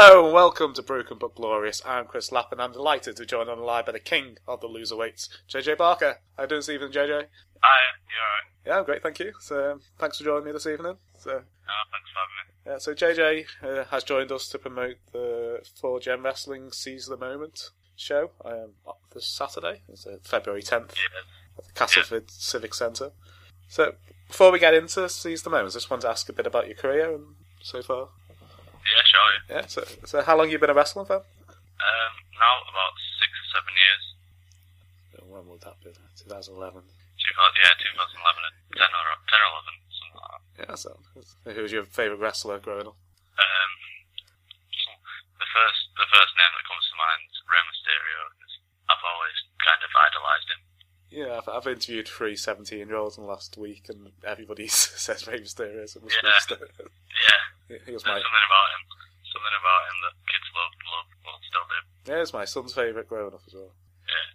Hello 0.00 0.26
and 0.26 0.32
welcome 0.32 0.74
to 0.74 0.80
Broken 0.82 1.18
but 1.18 1.34
Glorious. 1.34 1.82
I'm 1.84 2.04
Chris 2.06 2.30
Lappin 2.30 2.60
I'm 2.60 2.70
delighted 2.70 3.16
to 3.16 3.26
join 3.26 3.48
on 3.48 3.58
the 3.58 3.64
live 3.64 3.84
by 3.86 3.90
the 3.90 3.98
king 3.98 4.38
of 4.46 4.60
the 4.60 4.68
loserweights, 4.68 5.28
JJ 5.48 5.76
Barker. 5.76 6.18
How 6.36 6.44
you 6.44 6.48
doing 6.48 6.58
this 6.60 6.68
evening, 6.68 6.92
JJ? 6.92 7.08
Hi, 7.10 7.16
you 7.18 7.18
alright? 7.18 8.46
Yeah, 8.64 8.78
I'm 8.78 8.84
great, 8.84 9.02
thank 9.02 9.18
you. 9.18 9.32
So, 9.40 9.72
um, 9.72 9.80
thanks 9.98 10.18
for 10.18 10.22
joining 10.22 10.44
me 10.44 10.52
this 10.52 10.68
evening. 10.68 10.98
So, 11.18 11.30
Oh, 11.32 11.84
thanks 11.90 12.10
for 12.12 12.20
having 12.20 12.36
me. 12.38 12.70
Yeah, 12.70 12.78
so 12.78 12.94
JJ 12.94 13.46
uh, 13.80 13.84
has 13.90 14.04
joined 14.04 14.30
us 14.30 14.48
to 14.50 14.58
promote 14.60 14.98
the 15.12 15.62
4Gen 15.82 16.22
Wrestling 16.22 16.70
Seize 16.70 17.06
the 17.06 17.16
Moment 17.16 17.70
show 17.96 18.30
um, 18.44 18.74
this 19.12 19.26
Saturday, 19.26 19.82
it's 19.88 20.06
uh, 20.06 20.18
February 20.22 20.62
10th, 20.62 20.94
Yeah. 20.94 21.58
at 21.58 21.64
the 21.64 21.72
Castleford 21.72 22.30
Civic 22.30 22.72
Centre. 22.72 23.10
So, 23.66 23.96
before 24.28 24.52
we 24.52 24.60
get 24.60 24.74
into 24.74 25.08
Seize 25.08 25.42
the 25.42 25.50
Moment, 25.50 25.72
I 25.72 25.74
just 25.74 25.90
want 25.90 26.02
to 26.02 26.08
ask 26.08 26.28
a 26.28 26.32
bit 26.32 26.46
about 26.46 26.68
your 26.68 26.76
career 26.76 27.12
and 27.12 27.34
so 27.62 27.82
far. 27.82 28.10
Yeah, 28.88 29.04
sure. 29.04 29.28
Yeah. 29.32 29.54
Yeah, 29.60 29.66
so, 29.68 29.80
so 30.08 30.22
how 30.22 30.36
long 30.36 30.50
you 30.50 30.58
been 30.58 30.70
a 30.70 30.74
wrestling 30.74 31.06
fan? 31.06 31.20
Um, 31.20 32.12
now 32.40 32.54
about 32.68 32.94
six 33.20 33.30
or 33.30 33.46
seven 33.60 33.74
years. 33.76 34.04
When 35.28 35.44
would 35.52 35.60
that 35.62 35.76
be? 35.84 35.92
2011. 36.24 36.56
Two, 36.56 37.34
yeah, 37.60 37.74
2011 37.76 38.42
10 38.72 38.80
or, 38.80 39.06
10 39.28 39.44
or 39.44 39.50
11, 39.60 39.74
something 39.92 40.16
like 40.16 40.30
that. 40.32 40.42
Yeah, 40.58 40.74
so 40.78 40.90
who 41.44 41.60
was 41.62 41.72
your 41.72 41.84
favourite 41.84 42.20
wrestler 42.22 42.58
growing 42.58 42.86
up? 42.88 42.96
Um, 43.38 43.72
the 45.38 45.48
first, 45.52 45.82
the 45.98 46.08
first 46.10 46.32
name 46.38 46.52
that 46.56 46.64
comes 46.66 46.86
to 46.88 46.96
mind 46.96 47.22
is 47.28 47.38
Rey 47.46 47.62
Mysterio, 47.68 48.20
'cause 48.40 48.54
I've 48.88 49.04
always 49.04 49.36
kind 49.62 49.80
of 49.84 49.90
idolised 49.92 50.48
him. 50.50 50.60
Yeah, 51.10 51.32
I've, 51.40 51.48
I've 51.48 51.66
interviewed 51.70 52.08
three 52.08 52.36
17 52.36 52.78
year 52.78 52.96
olds 52.96 53.16
in 53.18 53.24
the 53.24 53.30
last 53.30 53.56
week, 53.58 53.88
and 53.88 54.12
everybody 54.24 54.66
says 54.72 55.26
Rey 55.26 55.40
Mysterio. 55.40 55.88
So 55.88 56.00
it 56.00 56.04
must 56.04 56.48
be 56.48 56.54
Yeah. 56.56 56.88
Yeah, 57.28 57.42
he 57.68 57.92
was 57.92 58.02
there's 58.02 58.08
my 58.08 58.16
something 58.20 58.46
about 58.48 58.68
him. 58.74 58.82
Something 59.28 59.56
about 59.60 59.82
him 59.92 59.96
that 60.08 60.14
kids 60.24 60.48
love, 60.56 60.72
love, 60.88 61.08
well, 61.24 61.36
still 61.44 61.66
do. 61.68 61.78
yeah, 62.08 62.24
it's 62.24 62.32
my 62.32 62.46
son's 62.48 62.72
favourite 62.72 63.04
growing 63.08 63.34
up 63.36 63.44
as 63.44 63.52
well. 63.52 63.76
Yeah. 64.08 64.28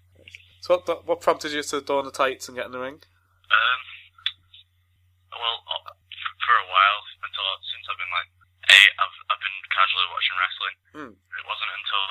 So 0.62 0.78
what, 0.78 0.86
what 1.10 1.18
prompted 1.20 1.50
you 1.52 1.64
to 1.66 1.82
don 1.82 2.06
the 2.06 2.14
tights 2.14 2.46
and 2.48 2.54
get 2.56 2.68
in 2.70 2.72
the 2.72 2.80
ring? 2.80 3.02
Um, 3.02 3.80
well, 5.34 5.58
uh, 5.66 5.98
f- 5.98 6.38
for 6.46 6.56
a 6.62 6.68
while, 6.70 7.02
until 7.26 7.46
since 7.74 7.84
I've 7.90 7.98
been 8.00 8.14
like 8.14 8.30
eight, 8.78 8.94
I've 9.02 9.18
I've 9.34 9.42
been 9.42 9.58
casually 9.74 10.06
watching 10.14 10.38
wrestling. 10.38 10.76
Hmm. 10.94 11.14
It 11.18 11.46
wasn't 11.50 11.74
until 11.74 12.06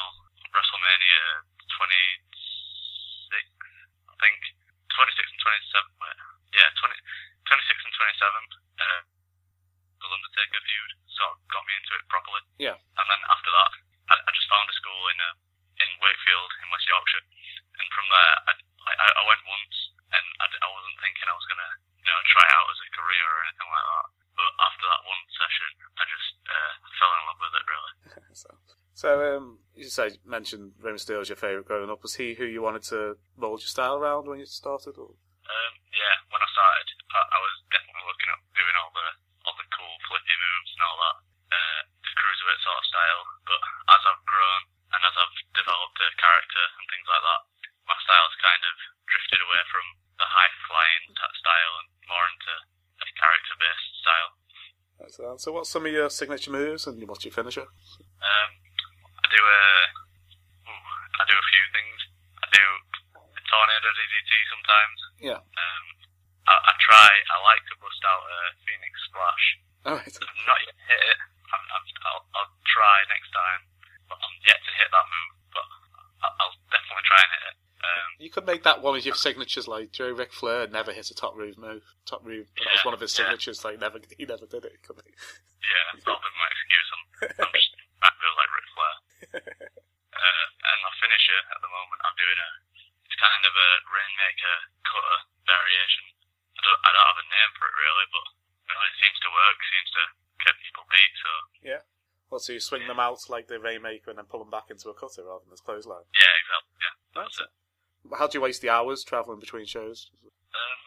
WrestleMania 0.53 1.47
26, 1.79 3.39
I 4.11 4.15
think, 4.21 4.37
26 4.91 5.33
and 5.33 5.41
27. 5.41 5.87
Wait, 6.03 6.19
yeah, 6.59 6.67
20, 6.77 6.93
26 7.47 7.87
and 7.89 7.95
27. 7.95 8.83
Uh, 8.83 9.01
the 10.03 10.11
Undertaker 10.11 10.59
feud 10.67 10.91
sort 11.15 11.31
of 11.31 11.39
got 11.49 11.63
me 11.65 11.73
into 11.79 11.95
it 11.95 12.03
properly. 12.11 12.43
Yeah. 12.59 12.75
And 12.77 13.07
then 13.07 13.23
after 13.31 13.51
that, 13.55 13.71
I, 14.11 14.15
I 14.19 14.31
just 14.35 14.51
found 14.51 14.67
a 14.69 14.75
school 14.77 15.03
in 15.15 15.19
uh, 15.23 15.39
in 15.83 15.89
Wakefield 16.03 16.51
in 16.63 16.67
West 16.75 16.87
Yorkshire, 16.91 17.23
and 17.79 17.87
from 17.95 18.07
there, 18.11 18.35
I 18.51 18.53
I, 18.83 19.09
I 19.15 19.23
went 19.31 19.43
once, 19.47 19.77
and 20.11 20.27
I, 20.43 20.47
d- 20.51 20.59
I 20.61 20.69
wasn't 20.75 20.99
thinking 21.01 21.27
I 21.31 21.37
was 21.39 21.47
gonna 21.49 21.71
you 22.03 22.11
know 22.11 22.19
try 22.35 22.43
out 22.51 22.67
as 22.69 22.83
a 22.83 22.89
career 22.99 23.25
or 23.25 23.39
anything 23.47 23.71
like 23.71 23.87
that. 23.89 24.07
But 24.37 24.51
after 24.59 24.85
that 24.91 25.03
one 25.07 25.23
session, 25.39 25.71
I 25.97 26.03
just 26.11 26.29
uh, 26.51 26.73
fell 26.99 27.13
in 27.15 27.23
love 27.31 27.39
with 27.41 27.55
it 27.57 27.65
really. 27.71 27.93
so, 28.35 28.51
so 28.99 29.09
you 29.93 30.09
say 30.09 30.17
mentioned 30.25 30.73
Rey 30.81 30.97
Mysterio 30.97 31.21
was 31.21 31.29
your 31.29 31.37
favourite 31.37 31.69
growing 31.69 31.93
up. 31.93 32.01
Was 32.01 32.17
he 32.17 32.33
who 32.35 32.49
you 32.49 32.65
wanted 32.65 32.83
to 32.89 33.21
mould 33.37 33.61
your 33.61 33.69
style 33.69 34.01
around 34.01 34.25
when 34.25 34.41
you 34.41 34.49
started? 34.49 34.97
Or? 34.97 35.13
Um, 35.13 35.73
yeah, 35.93 36.17
when 36.33 36.41
I 36.41 36.49
started, 36.49 36.89
I, 37.13 37.21
I 37.37 37.39
was 37.45 37.55
definitely 37.69 38.07
looking 38.09 38.31
at 38.33 38.41
doing 38.57 38.77
all 38.81 38.93
the 38.97 39.09
all 39.45 39.57
the 39.61 39.69
cool 39.75 39.97
flippy 40.09 40.37
moves 40.39 40.71
and 40.73 40.83
all 40.87 40.99
that, 41.03 41.17
uh, 41.53 41.81
the 42.01 42.13
cruiserweight 42.17 42.63
sort 42.63 42.79
of 42.79 42.87
style. 42.89 43.23
But 43.45 43.61
as 43.93 44.03
I've 44.07 44.25
grown 44.25 44.63
and 44.97 45.01
as 45.03 45.17
I've 45.19 45.37
developed 45.53 45.99
a 45.99 46.09
character 46.17 46.65
and 46.79 46.85
things 46.89 47.09
like 47.11 47.25
that, 47.27 47.43
my 47.91 47.99
style's 48.07 48.37
kind 48.41 48.63
of 48.65 48.75
drifted 49.11 49.41
away 49.45 49.63
from 49.69 49.85
the 50.17 50.29
high 50.31 50.53
flying 50.71 51.05
style 51.13 51.75
and 51.85 51.89
more 52.09 52.27
into 52.33 52.55
a 53.03 53.07
character 53.19 53.55
based 53.61 53.91
style. 54.01 54.31
So 55.43 55.51
what's 55.51 55.69
some 55.69 55.85
of 55.85 55.93
your 55.93 56.07
signature 56.09 56.55
moves 56.55 56.87
and 56.87 57.03
what's 57.11 57.27
your 57.27 57.35
finisher? 57.35 57.67
Um, 57.67 58.51
I 59.23 59.27
do 59.31 59.43
a, 59.43 59.63
ooh, 60.71 60.87
I 61.19 61.23
do 61.27 61.35
a 61.35 61.47
few 61.51 61.65
things. 61.75 61.99
I 62.39 62.47
do 62.55 62.65
a 63.19 63.43
tornado 63.51 63.89
DDT 63.91 64.31
sometimes. 64.55 64.99
Yeah. 65.19 65.41
Um, 65.43 65.85
try. 66.83 67.11
I 67.11 67.37
like 67.47 67.63
to 67.71 67.75
bust 67.79 68.03
out 68.05 68.23
a 68.27 68.39
Phoenix 68.67 68.95
Splash. 69.09 69.47
All 69.87 69.97
right. 69.99 70.15
I've 70.15 70.47
not 70.47 70.61
yet 70.67 70.79
hit 70.91 71.03
it. 71.03 71.19
I'm, 71.55 71.65
I'm, 71.73 71.85
I'll, 72.07 72.25
I'll 72.37 72.53
try 72.67 72.97
next 73.09 73.31
time, 73.31 73.61
but 74.11 74.19
I'm 74.19 74.37
yet 74.45 74.59
to 74.59 74.73
hit 74.77 74.91
that 74.91 75.07
move. 75.07 75.33
But 75.55 75.67
I- 76.27 76.37
I'll 76.43 76.57
definitely 76.69 77.07
try 77.07 77.21
and 77.23 77.31
hit 77.33 77.45
it. 77.49 77.57
Um, 77.83 78.09
Make 78.63 78.79
that 78.79 78.87
one 78.87 78.95
of 78.95 79.03
your 79.03 79.19
signatures, 79.19 79.67
like 79.67 79.91
Joe 79.91 80.15
Ric 80.15 80.31
Flair 80.31 80.71
never 80.71 80.95
hit 80.95 81.11
a 81.11 81.19
top 81.19 81.35
root 81.35 81.59
move. 81.59 81.83
Top 82.07 82.23
root, 82.23 82.47
but 82.55 82.63
that 82.63 82.79
was 82.79 82.87
one 82.87 82.95
of 82.95 83.03
his 83.03 83.11
yeah. 83.11 83.27
signatures. 83.27 83.67
Like 83.67 83.83
never, 83.83 83.99
he 84.15 84.23
never 84.23 84.47
did 84.47 84.63
it. 84.63 84.79
Could 84.87 85.03
he? 85.03 85.11
yeah, 85.67 85.99
that'll 85.99 86.23
be 86.23 86.31
my 86.39 86.47
excuse. 86.47 86.89
I'm, 86.95 87.03
I'm 87.43 87.55
just 87.59 87.75
I 88.07 88.11
feel 88.15 88.35
like 88.39 88.51
Ric 88.55 88.69
Flair. 88.71 88.95
Uh, 90.13 90.47
and 90.69 90.79
my 90.85 90.93
finisher 91.01 91.41
at 91.51 91.59
the 91.65 91.73
moment, 91.73 91.99
I'm 92.05 92.15
doing 92.21 92.37
a. 92.37 92.51
It's 93.09 93.17
kind 93.17 93.43
of 93.49 93.55
a 93.57 93.71
rainmaker 93.91 94.57
cutter 94.85 95.19
variation. 95.49 96.05
I 96.53 96.61
don't, 96.63 96.81
I 96.85 96.89
don't 96.93 97.09
have 97.17 97.23
a 97.25 97.29
name 97.33 97.53
for 97.57 97.65
it 97.65 97.75
really, 97.81 98.07
but 98.13 98.27
you 98.29 98.73
know, 98.77 98.85
it 98.93 98.97
seems 99.03 99.19
to 99.25 99.31
work. 99.33 99.57
Seems 99.57 99.91
to 99.97 100.03
get 100.47 100.55
people 100.63 100.85
beat. 100.93 101.15
So 101.17 101.31
Yeah. 101.65 101.83
Well, 102.29 102.45
so 102.45 102.53
you 102.53 102.61
swing 102.61 102.87
them 102.87 103.01
out 103.01 103.25
like 103.33 103.49
the 103.49 103.57
Rainmaker 103.57 104.13
and 104.13 104.21
then 104.21 104.29
pull 104.29 104.45
them 104.45 104.53
back 104.53 104.69
into 104.69 104.93
a 104.93 104.95
cutter 104.95 105.25
rather 105.25 105.49
than 105.49 105.57
this 105.57 105.65
clothesline. 105.65 106.05
yeah, 106.13 106.33
exactly. 106.37 106.77
Yeah, 106.77 106.95
that's 107.17 107.41
it. 107.41 107.51
How 108.19 108.27
do 108.29 108.37
you 108.39 108.43
waste 108.45 108.61
the 108.61 108.71
hours 108.71 109.03
traveling 109.05 109.41
between 109.41 109.65
shows? 109.67 110.11
Um, 110.23 110.79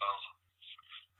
well, 0.00 0.18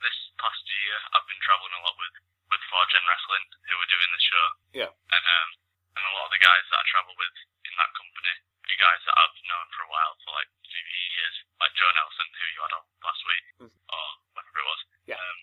this 0.04 0.16
past 0.36 0.62
year 0.68 0.96
I've 1.16 1.26
been 1.28 1.40
traveling 1.42 1.74
a 1.76 1.82
lot 1.84 1.96
with 1.96 2.16
with 2.46 2.62
Four 2.70 2.84
Gen 2.94 3.02
Wrestling, 3.10 3.46
who 3.66 3.74
were 3.74 3.90
doing 3.90 4.10
the 4.14 4.22
show, 4.22 4.46
Yeah. 4.86 4.90
and 4.94 5.24
um, 5.26 5.48
and 5.98 6.04
a 6.06 6.12
lot 6.14 6.30
of 6.30 6.32
the 6.36 6.42
guys 6.44 6.62
that 6.70 6.78
I 6.78 6.84
travel 6.86 7.14
with 7.18 7.34
in 7.66 7.74
that 7.74 7.90
company 7.96 8.34
are 8.70 8.78
guys 8.78 9.02
that 9.08 9.16
I've 9.18 9.36
known 9.50 9.66
for 9.74 9.82
a 9.82 9.90
while, 9.90 10.14
for 10.22 10.30
like 10.36 10.46
two 10.62 10.86
years, 11.16 11.34
like 11.58 11.72
Joe 11.74 11.90
Nelson, 11.96 12.28
who 12.30 12.46
you 12.54 12.60
had 12.62 12.74
on 12.76 12.84
last 13.02 13.22
week, 13.26 13.46
Mhm. 13.66 13.72
or 13.72 14.06
whatever 14.36 14.58
it 14.62 14.68
was. 14.68 14.80
Yeah. 15.10 15.18
Um, 15.18 15.38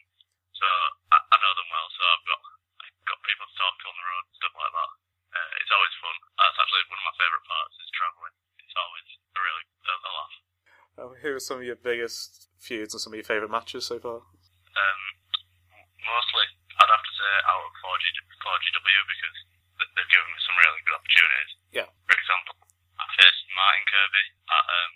so 0.56 0.68
I, 1.12 1.18
I 1.28 1.36
know 1.44 1.54
them 1.60 1.68
well, 1.74 1.90
so 1.92 2.02
I've 2.08 2.26
got 2.30 2.40
I've 2.88 3.08
got 3.10 3.20
people 3.28 3.46
to 3.52 3.56
talk 3.60 3.74
to 3.84 3.86
on 3.92 3.96
the 4.00 4.06
road 4.08 4.24
and 4.32 4.36
stuff 4.40 4.54
like 4.56 4.74
that. 4.80 4.92
Uh, 5.34 5.52
it's 5.60 5.74
always 5.76 5.96
fun. 6.00 6.16
That's 6.40 6.56
actually 6.62 6.84
one 6.94 7.00
of 7.04 7.08
my 7.10 7.16
favourite 7.20 7.46
parts 7.52 7.76
is 7.84 7.90
travelling. 7.98 8.36
It's 8.64 8.76
always 8.80 9.08
a 9.34 9.40
really 9.44 9.64
a, 9.92 9.94
a 9.98 10.12
laugh. 10.14 10.36
Oh, 11.04 11.10
who 11.24 11.32
are 11.34 11.40
some 11.42 11.64
of 11.64 11.66
your 11.66 11.80
biggest 11.80 12.52
feuds 12.60 12.92
and 12.94 13.00
some 13.02 13.16
of 13.16 13.18
your 13.18 13.26
favourite 13.28 13.50
matches 13.52 13.88
so 13.88 13.98
far? 13.98 14.20
Um, 14.20 15.02
mostly, 16.04 16.46
I'd 16.78 16.92
have 16.92 17.06
to 17.08 17.14
say 17.16 17.32
out 17.48 17.64
of 17.64 17.72
4G, 17.80 18.06
4GW 18.44 19.00
because 19.08 19.38
they've 19.96 20.12
given 20.12 20.28
me 20.30 20.40
some 20.44 20.58
really 20.60 20.82
good 20.86 20.98
opportunities. 21.00 21.52
Yeah. 21.72 21.88
For 22.06 22.16
example, 22.20 22.54
I 23.00 23.06
faced 23.18 23.44
Martin 23.56 23.84
Kirby 23.88 24.24
at, 24.52 24.66
um, 24.68 24.92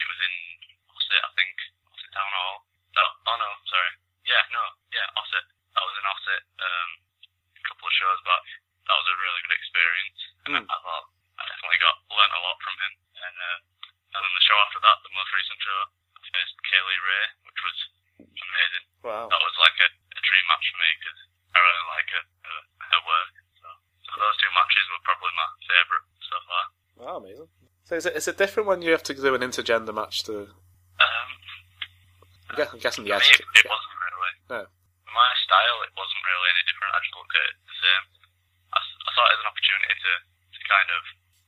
it 0.00 0.06
was 0.08 0.20
in 0.24 0.34
Ossett, 0.90 1.22
I 1.22 1.30
think, 1.38 1.54
Ossett 1.92 2.12
Town 2.16 2.32
Hall. 2.32 2.56
No, 2.96 3.04
oh 3.32 3.36
no, 3.40 3.50
sorry. 3.68 3.92
Yeah, 4.26 4.42
no, 4.54 4.62
yeah, 4.94 5.06
Ossett. 5.20 5.46
That 5.76 5.84
was 5.84 5.96
in 5.96 6.06
Ossett, 6.08 6.42
um, 6.60 6.90
a 7.56 7.62
couple 7.68 7.86
of 7.88 7.94
shows 7.96 8.20
back. 8.28 8.44
That 8.88 8.96
was 8.98 9.08
a 9.08 9.16
really 9.20 9.40
good 9.46 9.56
experience. 9.56 10.20
And 10.48 10.52
Mm. 10.58 10.66
I, 10.66 10.74
I 10.74 10.78
thought 10.82 11.06
I 11.38 11.42
definitely 11.48 11.80
got, 11.80 11.96
learnt 12.12 12.34
a 12.36 12.42
lot 12.44 12.58
from 12.60 12.76
him. 12.82 12.92
And, 13.22 13.36
uh, 13.38 13.58
and 14.12 14.20
then 14.26 14.34
the 14.36 14.44
show 14.44 14.58
after 14.60 14.80
that, 14.84 14.96
the 15.06 15.14
most 15.16 15.30
recent 15.32 15.58
show, 15.62 15.80
I 16.18 16.26
faced 16.34 16.54
Kay 16.68 16.82
Lee 16.84 17.00
Ray, 17.00 17.24
which 17.48 17.60
was 17.64 17.78
amazing 18.20 18.84
Wow. 19.06 19.26
that 19.32 19.40
was 19.42 19.56
like 19.62 19.74
a, 19.80 19.88
a 19.88 20.20
dream 20.22 20.44
match 20.52 20.66
for 20.68 20.78
me 20.82 20.90
because 21.00 21.20
I 21.54 21.58
really 21.62 21.86
like 21.96 22.08
her, 22.12 22.24
her, 22.44 22.60
her 22.92 23.00
work. 23.08 23.32
So, 23.62 23.66
so 24.04 24.10
those 24.20 24.36
two 24.42 24.52
matches 24.52 24.84
were 24.92 25.02
probably 25.08 25.32
my 25.38 25.48
favourite 25.64 26.06
so 26.28 26.36
far. 26.46 26.64
Wow, 27.00 27.14
amazing. 27.24 27.48
So 27.88 27.91
is 28.02 28.06
it, 28.10 28.18
is 28.18 28.26
it 28.26 28.34
different 28.34 28.66
when 28.66 28.82
you 28.82 28.90
have 28.90 29.06
to 29.06 29.14
do 29.14 29.30
an 29.38 29.46
intergender 29.46 29.94
match 29.94 30.26
to... 30.26 30.50
Um, 30.98 31.30
I'm 32.50 32.56
guess- 32.58 32.74
I'm 32.74 32.82
guessing 32.82 33.06
yes. 33.06 33.22
it, 33.30 33.38
it 33.38 33.66
wasn't 33.70 33.98
really. 34.02 34.34
No. 34.50 34.60
For 35.06 35.14
my 35.14 35.30
style, 35.46 35.78
it 35.86 35.94
wasn't 35.94 36.22
really 36.26 36.48
any 36.50 36.62
different. 36.66 36.90
I 36.90 36.98
just 36.98 37.14
looked 37.14 37.34
at 37.38 37.46
it 37.46 37.56
the 37.62 37.78
same. 37.78 38.04
I, 38.74 38.78
I 38.82 39.10
saw 39.14 39.22
it 39.22 39.34
as 39.38 39.40
an 39.46 39.48
opportunity 39.54 39.94
to, 39.94 40.12
to 40.18 40.60
kind 40.66 40.88
of 40.90 41.00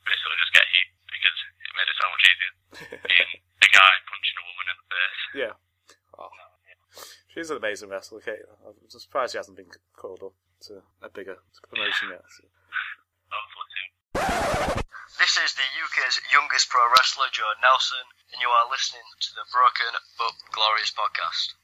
basically 0.06 0.38
just 0.38 0.54
get 0.54 0.66
heat 0.70 0.90
because 1.10 1.38
it 1.58 1.70
made 1.74 1.90
it 1.90 1.96
so 1.98 2.06
much 2.06 2.22
easier. 2.22 2.52
Being 3.10 3.30
a 3.34 3.68
guy 3.74 3.92
punching 4.06 4.38
a 4.38 4.44
woman 4.46 4.66
in 4.70 4.76
the 4.78 4.86
face. 4.94 5.22
Yeah. 5.34 5.54
Oh. 6.22 6.30
She's 7.34 7.50
an 7.50 7.58
amazing 7.58 7.90
wrestler, 7.90 8.22
Kate. 8.22 8.46
I'm 8.62 8.78
surprised 8.86 9.34
she 9.34 9.42
hasn't 9.42 9.58
been 9.58 9.74
called 9.98 10.22
up 10.22 10.38
to 10.70 10.86
a 11.02 11.10
bigger 11.10 11.42
promotion 11.66 12.14
yet. 12.14 12.22
So. 12.30 12.46
Hopefully 13.26 13.66
soon. 13.74 14.84
This 15.18 15.34
is 15.38 15.54
the 15.54 15.66
UK's 16.04 16.20
youngest 16.32 16.68
pro 16.68 16.84
wrestler, 16.92 17.26
Joe 17.32 17.48
Nelson, 17.62 18.04
and 18.32 18.40
you 18.40 18.48
are 18.48 18.68
listening 18.70 19.04
to 19.20 19.30
the 19.34 19.44
Broken 19.48 19.88
But 20.20 20.36
Glorious 20.52 20.92
podcast. 20.92 21.56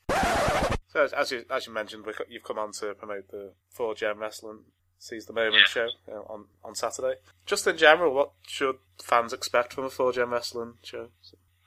So 0.89 1.05
as- 1.13 1.31
you 1.31 1.45
as 1.51 1.67
you 1.67 1.73
mentioned, 1.73 2.07
you've 2.29 2.43
come 2.45 2.59
on 2.59 2.73
to 2.81 2.95
promote 2.95 3.29
the 3.29 3.53
Four 3.71 3.95
Gen 3.95 4.17
Wrestling 4.19 4.65
Seize 4.99 5.27
the 5.27 5.33
Moment 5.37 5.61
Yeah. 5.61 5.67
show 5.69 5.89
uh, 6.09 6.25
on 6.33 6.49
on 6.65 6.75
Saturday. 6.75 7.21
Just 7.45 7.67
in 7.67 7.77
general, 7.77 8.13
what 8.15 8.33
should 8.49 8.79
fans 9.03 9.33
expect 9.33 9.73
from 9.75 9.85
a 9.85 9.91
Four 9.91 10.13
Gen 10.13 10.31
Wrestling 10.31 10.79
show? 10.83 11.13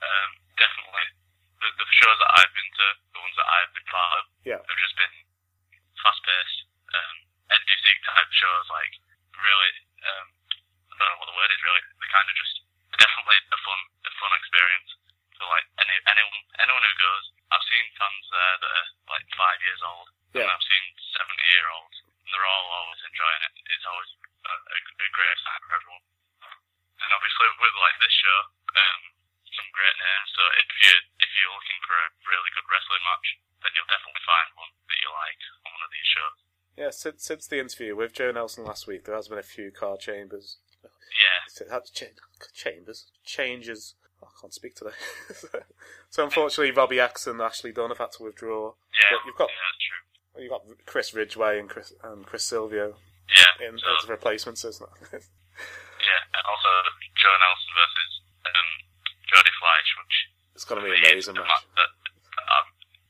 Um, 0.01 0.29
definitely. 0.57 1.05
The, 1.61 1.67
the 1.77 1.85
shows 1.93 2.17
that 2.19 2.31
I've 2.41 2.53
been 2.57 2.71
to, 2.73 2.85
the 3.13 3.19
ones 3.21 3.35
that 3.37 3.47
I've 3.53 3.73
been 3.73 3.85
part 3.87 4.11
of, 4.19 4.23
Yeah. 4.43 4.59
have 4.65 4.79
just 4.81 4.97
been 4.97 5.13
fast 6.01 6.21
paced, 6.25 6.59
um, 6.93 7.15
NDC 7.53 7.85
type 8.01 8.31
shows, 8.33 8.65
like 8.73 8.93
really, 9.37 9.71
um, 10.09 10.25
I 10.91 10.93
don't 10.99 11.09
know 11.15 11.19
what 11.21 11.29
the 11.31 11.37
word 11.39 11.51
is 11.53 11.61
really. 11.63 11.81
They're 12.01 12.11
kind 12.13 12.27
of 12.29 12.35
just 12.35 12.55
they're 12.91 13.01
definitely 13.07 13.39
a 13.49 13.57
fun, 13.65 13.79
a 14.05 14.11
fun 14.21 14.31
experience. 14.37 14.89
So 15.39 15.47
like 15.49 15.65
any 15.81 15.95
anyone 16.83 16.99
who 16.99 17.07
goes, 17.07 17.25
I've 17.55 17.63
seen 17.71 17.85
fans 17.95 18.25
there 18.27 18.55
that 18.59 18.71
are 18.75 18.87
like 19.15 19.25
five 19.39 19.59
years 19.63 19.81
old, 19.87 20.07
Yeah. 20.35 20.43
and 20.43 20.51
I've 20.51 20.67
seen 20.67 20.85
seventy 21.15 21.47
year 21.47 21.67
olds, 21.71 21.97
and 22.03 22.27
they're 22.35 22.43
all 22.49 22.67
always 22.83 23.01
enjoying 23.07 23.41
it. 23.47 23.53
It's 23.71 23.87
always 23.87 24.11
a, 24.19 24.53
a, 24.53 24.77
a 24.99 25.09
great 25.15 25.39
time 25.47 25.61
for 25.63 25.73
everyone. 25.79 26.03
And 26.99 27.09
obviously 27.15 27.47
with 27.63 27.75
like 27.79 27.97
this 28.03 28.15
show, 28.15 28.39
um, 28.75 28.99
some 29.47 29.69
great 29.75 29.95
names. 29.99 30.27
So 30.35 30.43
if 30.59 30.67
you 30.83 30.91
if 31.23 31.31
you're 31.39 31.55
looking 31.55 31.79
for 31.87 31.95
a 31.95 32.07
really 32.27 32.51
good 32.51 32.67
wrestling 32.67 33.03
match, 33.07 33.27
then 33.63 33.71
you'll 33.75 33.91
definitely 33.91 34.23
find 34.27 34.47
one 34.59 34.71
that 34.91 34.99
you 34.99 35.09
like 35.11 35.41
on 35.63 35.69
one 35.71 35.83
of 35.87 35.91
these 35.95 36.09
shows. 36.11 36.37
Yeah, 36.79 36.91
since 36.91 37.23
since 37.23 37.43
the 37.47 37.59
interview 37.63 37.95
with 37.95 38.11
Joe 38.17 38.31
Nelson 38.35 38.63
last 38.67 38.87
week, 38.87 39.03
there 39.07 39.15
has 39.15 39.27
been 39.31 39.39
a 39.39 39.45
few 39.45 39.69
card 39.71 39.99
chambers. 40.03 40.57
Yeah, 41.13 41.69
Had 41.69 41.85
cha- 41.93 42.17
chambers 42.57 43.11
changes. 43.23 43.93
Oh, 44.23 44.27
I 44.27 44.33
can't 44.41 44.53
speak 44.53 44.73
today. 44.73 44.97
so 46.13 46.21
unfortunately, 46.23 46.69
Robbie 46.69 46.99
X 47.01 47.25
and 47.25 47.41
Ashley 47.41 47.71
Dunn 47.73 47.89
have 47.89 47.97
had 47.97 48.11
to 48.13 48.23
withdraw. 48.29 48.77
yeah, 48.93 49.17
But 49.17 49.25
you've 49.25 49.35
got 49.41 49.49
yeah, 49.49 49.65
that's 49.65 49.81
true. 49.81 50.43
you've 50.45 50.53
got 50.53 50.61
Chris 50.85 51.09
Ridgway 51.17 51.57
and 51.57 51.65
Chris 51.67 51.89
and 52.05 52.21
Chris 52.23 52.45
Silvio 52.45 52.93
Yeah, 53.33 53.65
in 53.67 53.81
so, 53.81 53.89
as 53.97 54.05
replacements, 54.07 54.61
isn't 54.63 54.85
it? 54.85 55.09
yeah, 56.05 56.21
and 56.37 56.43
also 56.45 56.69
Joe 57.17 57.33
Nelson 57.41 57.71
versus 57.73 58.11
um, 58.45 58.69
Jody 59.25 59.53
Fleisch, 59.57 59.91
which 60.05 60.15
it's 60.53 60.65
going 60.69 60.81
to 60.81 60.85
be 60.85 60.93
an 60.93 61.01
amazing 61.01 61.33
the 61.33 61.41
match. 61.41 61.65
that, 61.81 61.89
that 62.37 62.45
I'm 62.45 62.67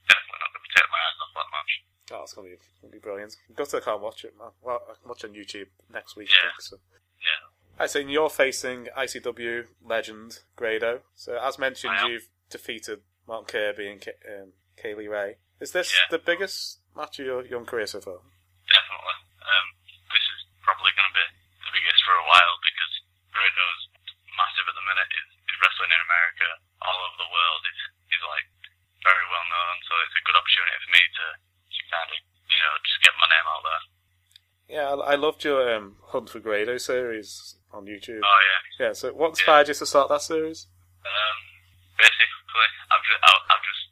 definitely 0.07 0.39
not 0.39 0.49
going 0.55 0.63
to 0.63 0.71
take 0.71 0.87
my 0.87 1.01
eyes 1.03 1.19
off 1.19 1.31
that 1.35 1.49
match. 1.51 1.71
Oh, 2.15 2.23
it's 2.23 2.31
going 2.31 2.47
to 2.47 2.55
be, 2.55 2.59
gonna 2.79 2.91
be 2.95 3.03
brilliant. 3.03 3.35
Gutted 3.51 3.81
I 3.81 3.83
can't 3.83 3.99
watch 3.99 4.23
it. 4.23 4.31
Man. 4.39 4.55
Well, 4.63 4.79
I 4.87 4.95
can 4.95 5.11
watch 5.11 5.27
it 5.27 5.31
on 5.31 5.35
YouTube 5.35 5.67
next 5.91 6.15
week. 6.15 6.31
Yeah. 6.31 6.47
I 6.47 6.55
think, 6.55 6.71
so. 6.71 6.77
Yeah, 7.19 7.83
I 7.83 7.87
say 7.87 8.03
you're 8.07 8.29
facing 8.31 8.87
ICW 8.95 9.67
legend 9.83 10.39
Grado. 10.55 11.01
So 11.15 11.35
as 11.35 11.59
mentioned, 11.59 11.93
you've 12.07 12.29
defeated 12.53 13.01
Mark 13.25 13.49
Kirby 13.49 13.89
and 13.89 13.97
Ka- 13.99 14.21
um, 14.29 14.53
Kay 14.77 14.93
Lee 14.93 15.09
Ray. 15.09 15.41
Is 15.59 15.73
this 15.73 15.89
Yeah. 15.89 16.05
the 16.13 16.21
biggest 16.21 16.79
match 16.95 17.17
of 17.19 17.25
your 17.25 17.41
young 17.45 17.65
career 17.65 17.87
so 17.89 17.99
far? 17.99 18.21
definitely. 18.69 19.17
Um, 19.43 19.67
this 20.13 20.23
is 20.37 20.39
probably 20.63 20.93
going 20.95 21.09
to 21.09 21.15
be 21.17 21.25
the 21.67 21.71
biggest 21.75 21.99
for 22.05 22.15
a 22.15 22.25
while 22.29 22.55
because 22.63 22.93
Grado's 23.33 23.81
massive 24.37 24.65
at 24.69 24.75
the 24.77 24.85
minute. 24.87 25.09
Is, 25.13 25.27
is 25.51 25.55
wrestling 25.61 25.91
in 25.93 26.01
America, 26.05 26.47
all 26.85 26.95
over 27.09 27.17
the 27.25 27.31
world. 27.33 27.61
Is 27.69 27.81
is 28.17 28.23
like 28.23 28.47
very 29.03 29.25
well 29.29 29.45
known. 29.51 29.75
So 29.89 29.91
it's 30.07 30.15
a 30.15 30.23
good 30.25 30.37
opportunity 30.39 30.77
for 30.79 30.91
me 30.95 31.03
to, 31.05 31.25
to 31.43 31.79
kind 31.91 32.09
of 32.13 32.17
you 32.49 32.59
know 32.61 32.73
just 32.87 32.99
get 33.03 33.13
my 33.19 33.27
name 33.29 33.47
out 33.51 33.63
there. 33.67 33.83
Yeah, 34.73 34.85
I, 34.95 35.13
I 35.13 35.15
loved 35.19 35.43
your 35.43 35.59
um, 35.75 35.99
Hunt 36.15 36.31
for 36.31 36.39
Grado 36.39 36.79
series 36.79 37.59
on 37.75 37.83
YouTube. 37.85 38.23
Oh 38.23 38.39
yeah. 38.47 38.61
Yeah, 38.79 38.93
so 38.95 39.11
what 39.13 39.35
inspired 39.37 39.67
you 39.67 39.75
to 39.75 39.85
start 39.85 40.07
that 40.09 40.23
series? 40.23 40.71
Um, 41.03 41.32
basically, 42.63 42.87
I've 42.95 43.03
just, 43.03 43.19
I've, 43.27 43.43
I've 43.51 43.65
just, 43.67 43.83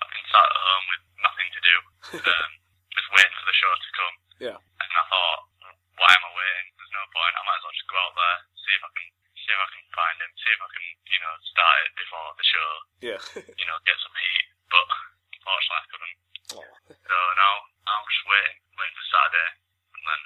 I've 0.00 0.10
been 0.12 0.26
sat 0.32 0.46
at 0.48 0.56
home 0.56 0.84
with 0.88 1.02
nothing 1.20 1.48
to 1.52 1.60
do, 1.60 1.74
um, 2.32 2.50
just 2.96 3.08
waiting 3.12 3.36
for 3.36 3.46
the 3.46 3.56
show 3.60 3.72
to 3.76 3.90
come. 3.92 4.16
Yeah. 4.40 4.56
And 4.56 4.88
I 4.96 5.04
thought, 5.12 5.40
why 6.00 6.10
am 6.12 6.24
I 6.24 6.32
waiting? 6.32 6.66
There's 6.76 6.94
no 6.96 7.04
point. 7.12 7.32
I 7.36 7.42
might 7.44 7.58
as 7.60 7.64
well 7.64 7.76
just 7.76 7.88
go 7.92 7.96
out 8.00 8.14
there, 8.16 8.38
see 8.56 8.72
if 8.76 8.82
I 8.84 8.90
can, 8.96 9.08
see 9.36 9.52
if 9.52 9.60
I 9.60 9.68
can 9.72 9.84
find 9.96 10.16
him, 10.20 10.30
see 10.40 10.52
if 10.52 10.60
I 10.60 10.68
can, 10.72 10.84
you 11.08 11.20
know, 11.24 11.32
start 11.44 11.76
it 11.84 11.92
before 11.96 12.28
the 12.36 12.46
show, 12.48 12.70
Yeah. 13.04 13.20
you 13.60 13.66
know, 13.68 13.76
get 13.84 13.96
some 14.00 14.16
heat. 14.16 14.46
But 14.72 14.86
unfortunately, 15.36 15.80
I 15.80 15.88
couldn't. 15.92 16.16
Oh. 16.56 16.68
So 16.94 17.16
now 17.36 17.52
I'm 17.88 18.04
just 18.06 18.24
waiting, 18.28 18.56
waiting 18.76 18.96
for 18.96 19.06
Saturday, 19.10 19.50
and 19.96 20.02
then 20.04 20.20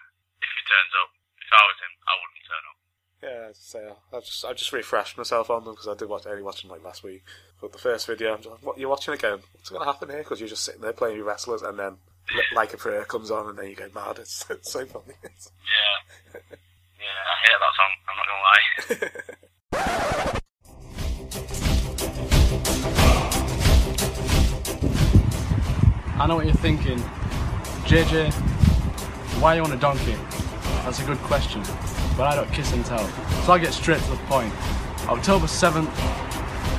if 0.45 0.51
he 0.53 0.63
turns 0.69 0.93
up, 1.01 1.11
if 1.41 1.51
I 1.55 1.63
was 1.65 1.79
him, 1.81 1.93
I 2.05 2.13
wouldn't 2.19 2.45
turn 2.51 2.65
up. 2.67 2.79
yeah, 3.25 3.51
it's 3.53 3.60
So 3.71 3.79
I've 4.13 4.25
just 4.25 4.45
I 4.45 4.53
just 4.53 4.73
refreshed 4.73 5.17
myself 5.17 5.49
on 5.49 5.63
them 5.63 5.75
because 5.75 5.87
I 5.87 5.95
did 5.95 6.09
watch 6.09 6.27
only 6.27 6.43
watching 6.43 6.69
like 6.69 6.83
last 6.83 7.05
week. 7.05 7.23
But 7.61 7.71
the 7.71 7.79
first 7.79 8.05
video, 8.05 8.33
I'm 8.33 8.39
just 8.39 8.51
like, 8.51 8.67
what 8.67 8.79
you're 8.79 8.89
watching 8.89 9.15
again? 9.15 9.39
What's 9.53 9.71
going 9.71 9.81
to 9.81 9.87
happen 9.87 10.09
here? 10.09 10.19
Because 10.19 10.41
you're 10.41 10.49
just 10.49 10.65
sitting 10.65 10.81
there 10.81 10.93
playing 10.93 11.19
your 11.19 11.25
wrestlers, 11.25 11.63
and 11.63 11.79
then 11.79 11.99
like 12.53 12.75
a 12.75 12.77
prayer 12.77 13.05
comes 13.05 13.31
on, 13.31 13.49
and 13.49 13.57
then 13.57 13.69
you 13.69 13.77
go 13.77 13.89
mad. 13.95 14.19
It's, 14.19 14.45
it's 14.51 14.73
so 14.73 14.85
funny. 14.87 15.15
Yeah. 15.23 16.41
Yeah, 16.99 17.21
I 17.31 17.37
hate 17.45 17.61
that 17.61 17.75
song, 17.77 17.95
I'm 18.09 18.17
not 18.17 18.27
gonna 18.27 18.43
lie. 18.43 19.21
I 26.21 26.27
know 26.27 26.35
what 26.35 26.47
you're 26.47 26.55
thinking. 26.57 26.99
JJ, 27.87 28.33
why 29.41 29.53
are 29.53 29.57
you 29.59 29.63
on 29.63 29.71
a 29.71 29.77
donkey? 29.77 30.17
That's 30.83 30.99
a 30.99 31.05
good 31.05 31.19
question, 31.19 31.63
but 32.21 32.29
I 32.29 32.37
don't 32.37 32.53
kiss 32.53 32.71
and 32.75 32.85
tell. 32.85 33.09
So 33.45 33.55
I'll 33.55 33.59
get 33.59 33.73
straight 33.73 34.03
to 34.03 34.11
the 34.11 34.17
point. 34.29 34.53
October 35.09 35.47
7th, 35.47 35.89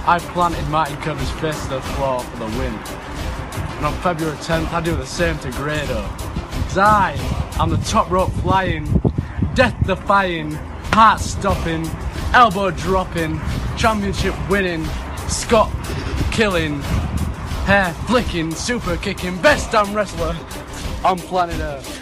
I 0.06 0.20
planted 0.34 0.64
Martin 0.70 0.96
Curtis 0.98 1.32
face 1.42 1.60
to 1.64 1.70
the 1.70 1.82
floor 1.82 2.20
for 2.20 2.38
the 2.38 2.46
win. 2.60 2.72
And 3.78 3.88
on 3.88 3.94
February 4.02 4.38
10th, 4.38 4.72
I 4.72 4.82
do 4.82 4.96
the 4.96 5.04
same 5.04 5.40
to 5.40 5.50
Grado. 5.54 6.08
Cause 6.66 6.78
I 6.78 7.16
am 7.60 7.72
the 7.72 7.78
top 7.78 8.12
rope 8.12 8.30
flying, 8.44 8.86
death 9.56 9.76
defying, 9.88 10.52
heart 10.94 11.20
stopping, 11.20 11.88
elbow 12.34 12.70
dropping, 12.70 13.42
championship 13.78 14.36
winning, 14.48 14.86
Scott 15.28 15.72
killing, 16.32 16.82
hair 17.66 17.92
flicking, 18.06 18.52
super 18.52 18.96
kicking, 18.98 19.42
best 19.42 19.72
damn 19.72 19.92
wrestler 19.96 20.38
on 21.04 21.18
planet 21.18 21.60
Earth. 21.60 22.01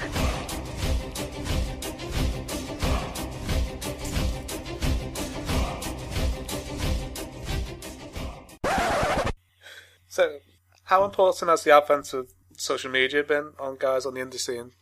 How 10.90 11.06
important 11.06 11.54
has 11.54 11.62
the 11.62 11.70
advent 11.70 12.10
of 12.18 12.34
social 12.58 12.90
media 12.90 13.22
been 13.22 13.54
on 13.62 13.78
guys 13.78 14.10
on 14.10 14.18
the 14.18 14.26
indie 14.26 14.42
scene? 14.42 14.74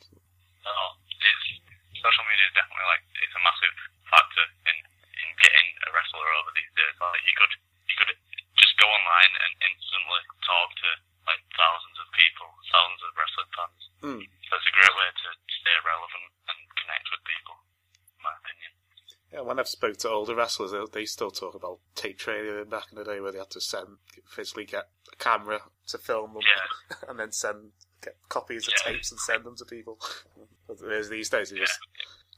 Oh, 0.63 0.89
it's 1.03 1.45
social 1.99 2.25
media 2.31 2.47
is 2.47 2.55
definitely 2.55 2.87
like 2.87 3.03
it's 3.19 3.35
a 3.35 3.43
massive 3.43 3.75
factor 4.07 4.45
in 4.71 4.77
in 4.87 5.27
getting 5.43 5.67
a 5.83 5.89
wrestler 5.91 6.23
over 6.39 6.51
these 6.55 6.71
days. 6.79 6.95
Like 7.03 7.23
you 7.27 7.35
could 7.35 7.53
you 7.91 7.95
could 7.99 8.11
just 8.55 8.79
go 8.79 8.87
online 8.87 9.33
and 9.35 9.51
instantly 9.67 10.23
talk 10.47 10.69
to 10.79 10.89
like 11.27 11.43
thousands 11.59 11.97
of 11.99 12.07
people, 12.15 12.47
thousands 12.71 13.03
of 13.03 13.11
wrestling 13.19 13.51
fans. 13.51 13.81
Hmm. 13.99 14.23
So 14.47 14.51
it's 14.55 14.69
a 14.71 14.75
great 14.79 14.95
way 14.95 15.09
to 15.11 15.27
stay 15.59 15.77
relevant 15.83 16.31
and 16.47 16.59
connect 16.79 17.07
with 17.11 17.21
people. 17.27 17.55
In 18.15 18.21
my 18.23 18.31
opinion. 18.31 18.71
Yeah, 19.37 19.43
when 19.43 19.59
I've 19.59 19.67
spoke 19.67 19.97
to 19.97 20.09
older 20.09 20.35
wrestlers, 20.35 20.71
they, 20.71 20.83
they 21.01 21.05
still 21.05 21.29
talk 21.31 21.53
about 21.53 21.79
tape 21.95 22.17
trading 22.17 22.69
back 22.69 22.85
in 22.91 22.97
the 22.97 23.03
day 23.03 23.19
where 23.19 23.31
they 23.31 23.37
had 23.37 23.51
to 23.51 23.61
send 23.61 23.87
physically 24.27 24.65
get 24.65 24.87
a 25.13 25.15
camera 25.17 25.59
to 25.87 25.97
film 25.97 26.33
them, 26.33 26.41
Yeah. 26.41 26.95
and 27.09 27.19
then 27.19 27.31
send 27.31 27.71
get 28.01 28.15
copies 28.29 28.67
of 28.67 28.73
Yeah. 28.85 28.93
tapes 28.93 29.11
and 29.11 29.19
send 29.19 29.43
them 29.45 29.55
to 29.57 29.65
people. 29.65 29.99
But 30.67 30.77
Whereas 30.81 31.09
these 31.09 31.29
days, 31.29 31.51
you 31.51 31.59
just 31.59 31.79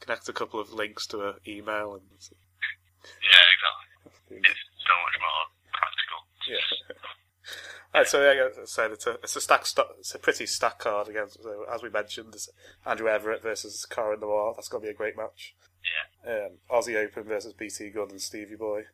connect 0.01 0.27
a 0.29 0.33
couple 0.33 0.59
of 0.59 0.71
links 0.73 1.07
to 1.07 1.29
an 1.29 1.33
email 1.47 1.93
and 1.95 2.03
Yeah, 2.21 3.45
exactly. 3.55 4.38
It's 4.38 4.59
so 4.85 4.93
much 5.03 5.17
more 5.21 5.45
practical. 5.73 6.19
yeah. 6.47 6.95
Right, 7.93 8.07
so 8.07 8.21
yeah, 8.21 8.43
like 8.43 8.53
I 8.62 8.65
said 8.65 8.91
it's 8.91 9.07
a 9.07 9.13
it's 9.23 9.35
a 9.35 9.41
stack 9.41 9.65
it's 9.99 10.13
a 10.13 10.19
pretty 10.19 10.45
stack 10.45 10.77
card 10.79 11.07
again. 11.07 11.27
So 11.29 11.65
as 11.73 11.81
we 11.81 11.89
mentioned, 11.89 12.35
Andrew 12.85 13.07
Everett 13.09 13.41
versus 13.41 13.85
Cara 13.85 14.17
Noir. 14.19 14.53
That's 14.55 14.67
going 14.67 14.83
to 14.83 14.88
be 14.88 14.91
a 14.91 14.95
great 14.95 15.17
match. 15.17 15.55
Yeah. 15.83 16.09
Um, 16.27 16.58
Aussie 16.69 16.95
Open 16.95 17.23
versus 17.23 17.53
BT 17.53 17.89
Gunn 17.89 18.12
and 18.12 18.21
Stevie 18.21 18.55
Boy. 18.55 18.86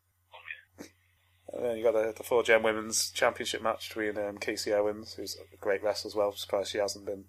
And 1.54 1.64
then 1.64 1.78
you 1.78 1.84
got 1.84 1.94
the, 1.94 2.14
the 2.16 2.24
four 2.24 2.44
gen 2.44 2.64
women's 2.64 3.12
championship 3.12 3.62
match 3.62 3.90
between 3.90 4.18
um, 4.18 4.38
Casey 4.38 4.74
Owens, 4.74 5.14
who's 5.14 5.38
a 5.54 5.58
great 5.58 5.84
wrestler 5.84 6.10
as 6.10 6.16
well. 6.16 6.32
Surprised 6.34 6.72
she 6.72 6.80
hasn't 6.80 7.06
been 7.06 7.26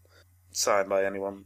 signed 0.50 0.88
by 0.88 1.04
anyone. 1.04 1.44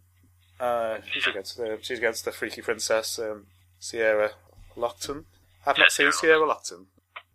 Uh, 0.59 0.99
she's 1.11 1.27
against 1.27 1.57
the 1.57 1.79
she's 1.81 1.99
against 1.99 2.25
the 2.25 2.33
Freaky 2.33 2.63
Princess, 2.63 3.19
um, 3.19 3.47
Sierra 3.79 4.33
Loxton. 4.77 5.25
I've 5.67 5.79
not 5.79 5.91
seen 5.91 6.13
Sierra 6.13 6.47
Loxton, 6.47 6.87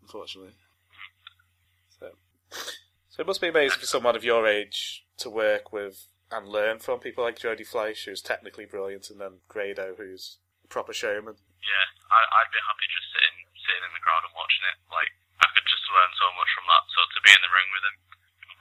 unfortunately. 0.01 0.53
So, 1.99 2.09
so 3.09 3.21
it 3.21 3.27
must 3.27 3.41
be 3.41 3.47
amazing 3.47 3.79
for 3.79 3.85
someone 3.85 4.15
of 4.15 4.23
your 4.23 4.47
age 4.47 5.05
to 5.17 5.29
work 5.29 5.71
with 5.71 6.07
and 6.31 6.47
learn 6.47 6.79
from 6.79 6.99
people 6.99 7.23
like 7.23 7.39
Jody 7.39 7.63
Fleisch, 7.63 8.05
who's 8.05 8.21
technically 8.21 8.65
brilliant, 8.65 9.09
and 9.09 9.19
then 9.19 9.39
Grado, 9.47 9.95
who's 9.97 10.37
proper 10.69 10.93
showman. 10.93 11.35
Yeah, 11.61 11.85
I, 12.13 12.19
I'd 12.41 12.51
be 12.53 12.61
happy 12.61 12.85
just 12.93 13.09
sitting 13.13 13.37
sitting 13.65 13.83
in 13.89 13.93
the 13.97 14.03
crowd 14.05 14.21
and 14.25 14.33
watching 14.37 14.65
it. 14.69 14.77
Like 14.93 15.09
I 15.41 15.47
could 15.55 15.65
just 15.65 15.85
learn 15.89 16.11
so 16.21 16.27
much 16.37 16.49
from 16.53 16.65
that. 16.69 16.83
So 16.93 16.99
to 17.01 17.19
be 17.25 17.31
in 17.33 17.41
the 17.41 17.49
ring 17.53 17.69
with 17.73 17.83
him, 17.89 17.95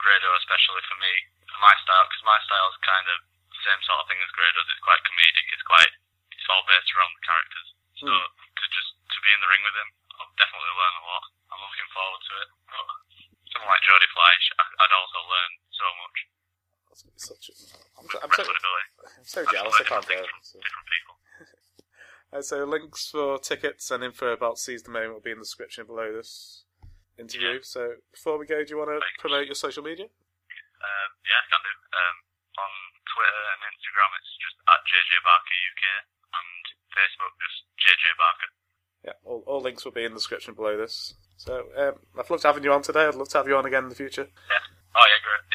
Grado 0.01 0.29
especially 0.41 0.81
for 0.89 0.97
me, 1.01 1.13
for 1.49 1.59
my 1.61 1.73
style, 1.85 2.05
because 2.09 2.25
my 2.25 2.39
style 2.45 2.67
is 2.73 2.77
kind 2.85 3.07
of 3.09 3.17
the 3.53 3.61
same 3.65 3.81
sort 3.85 4.01
of 4.01 4.05
thing 4.09 4.19
as 4.21 4.31
Grado's. 4.33 4.69
It's 4.73 4.81
quite 4.85 5.01
comedic. 5.05 5.45
It's 5.53 5.65
quite 5.65 5.91
it's 6.33 6.47
all 6.49 6.65
based 6.65 6.89
around 6.97 7.13
the 7.13 7.23
characters. 7.25 7.67
So 8.01 8.05
Hmm. 8.11 8.27
to 8.27 8.63
just 8.73 8.89
to 9.13 9.17
be 9.23 9.29
in 9.31 9.39
the 9.41 9.49
ring 9.53 9.63
with 9.63 9.77
him, 9.77 9.89
I'll 10.19 10.33
definitely 10.35 10.73
learn 10.73 10.95
a 10.99 11.03
lot. 11.05 11.23
I'm 11.53 11.61
looking 11.61 11.89
forward 11.93 12.21
to 12.25 12.33
it. 12.43 12.49
But 12.69 12.85
someone 13.53 13.69
like 13.71 13.85
Jody 13.85 14.09
Fleisch, 14.11 14.45
I, 14.59 14.63
I'd 14.83 14.95
also 14.97 15.19
learn 15.29 15.51
so 15.71 15.87
much. 16.03 16.17
That's 16.91 17.01
gonna 17.05 17.15
be 17.15 17.23
such 17.23 17.45
a, 17.49 17.53
I'm, 18.01 18.07
so- 18.09 18.21
I'm, 18.25 18.31
so, 18.35 18.43
I'm 18.43 19.27
so 19.29 19.41
jealous 19.47 19.75
I 19.79 19.83
can't 19.87 20.03
go. 20.05 20.15
things 20.17 20.43
So. 20.43 20.59
from 20.59 20.65
different 20.65 20.87
people. 20.91 21.13
Uh, 22.35 22.41
so 22.41 22.65
links 22.65 23.07
for 23.07 23.39
tickets 23.39 23.91
and 23.91 24.03
info 24.03 24.33
about 24.35 24.59
Seize 24.59 24.83
the 24.83 24.91
Moment 24.91 25.13
will 25.13 25.23
be 25.23 25.31
in 25.31 25.39
the 25.39 25.47
description 25.47 25.87
below 25.87 26.11
this 26.11 26.65
interview. 27.15 27.63
So 27.63 28.03
before 28.11 28.35
we 28.35 28.43
go, 28.45 28.59
do 28.59 28.75
you 28.75 28.77
want 28.77 28.91
to 28.91 28.99
Thanks. 28.99 29.23
promote 29.23 29.47
your 29.47 29.55
social 29.55 29.83
media? 29.83 30.11
Um, 30.11 31.09
yeah, 31.23 31.39
I 31.39 31.45
can 31.47 31.63
do. 31.63 31.73
Um, 31.95 32.17
on 32.59 32.71
Twitter 33.07 33.43
and 33.55 33.61
Instagram, 33.71 34.11
it's 34.19 34.35
just 34.43 34.57
at 34.67 34.83
JJ 34.83 35.11
Barker 35.23 35.55
UK, 35.71 35.83
and 36.35 36.63
Facebook 36.91 37.33
just 37.39 37.59
JJ 37.79 38.05
Barker. 38.19 38.49
Yeah, 39.07 39.15
all, 39.23 39.43
all 39.47 39.61
links 39.63 39.85
will 39.87 39.95
be 39.95 40.03
in 40.03 40.11
the 40.11 40.19
description 40.19 40.55
below 40.55 40.75
this. 40.75 41.15
So 41.39 41.71
um, 41.79 42.03
I've 42.19 42.27
loved 42.27 42.43
having 42.43 42.63
you 42.67 42.73
on 42.75 42.83
today. 42.83 43.07
I'd 43.07 43.15
love 43.15 43.31
to 43.31 43.37
have 43.39 43.47
you 43.47 43.55
on 43.55 43.65
again 43.65 43.87
in 43.87 43.89
the 43.89 43.95
future. 43.95 44.27
Yeah. 44.27 44.63
Oh 44.91 45.07
yeah, 45.07 45.19
great. 45.23 45.43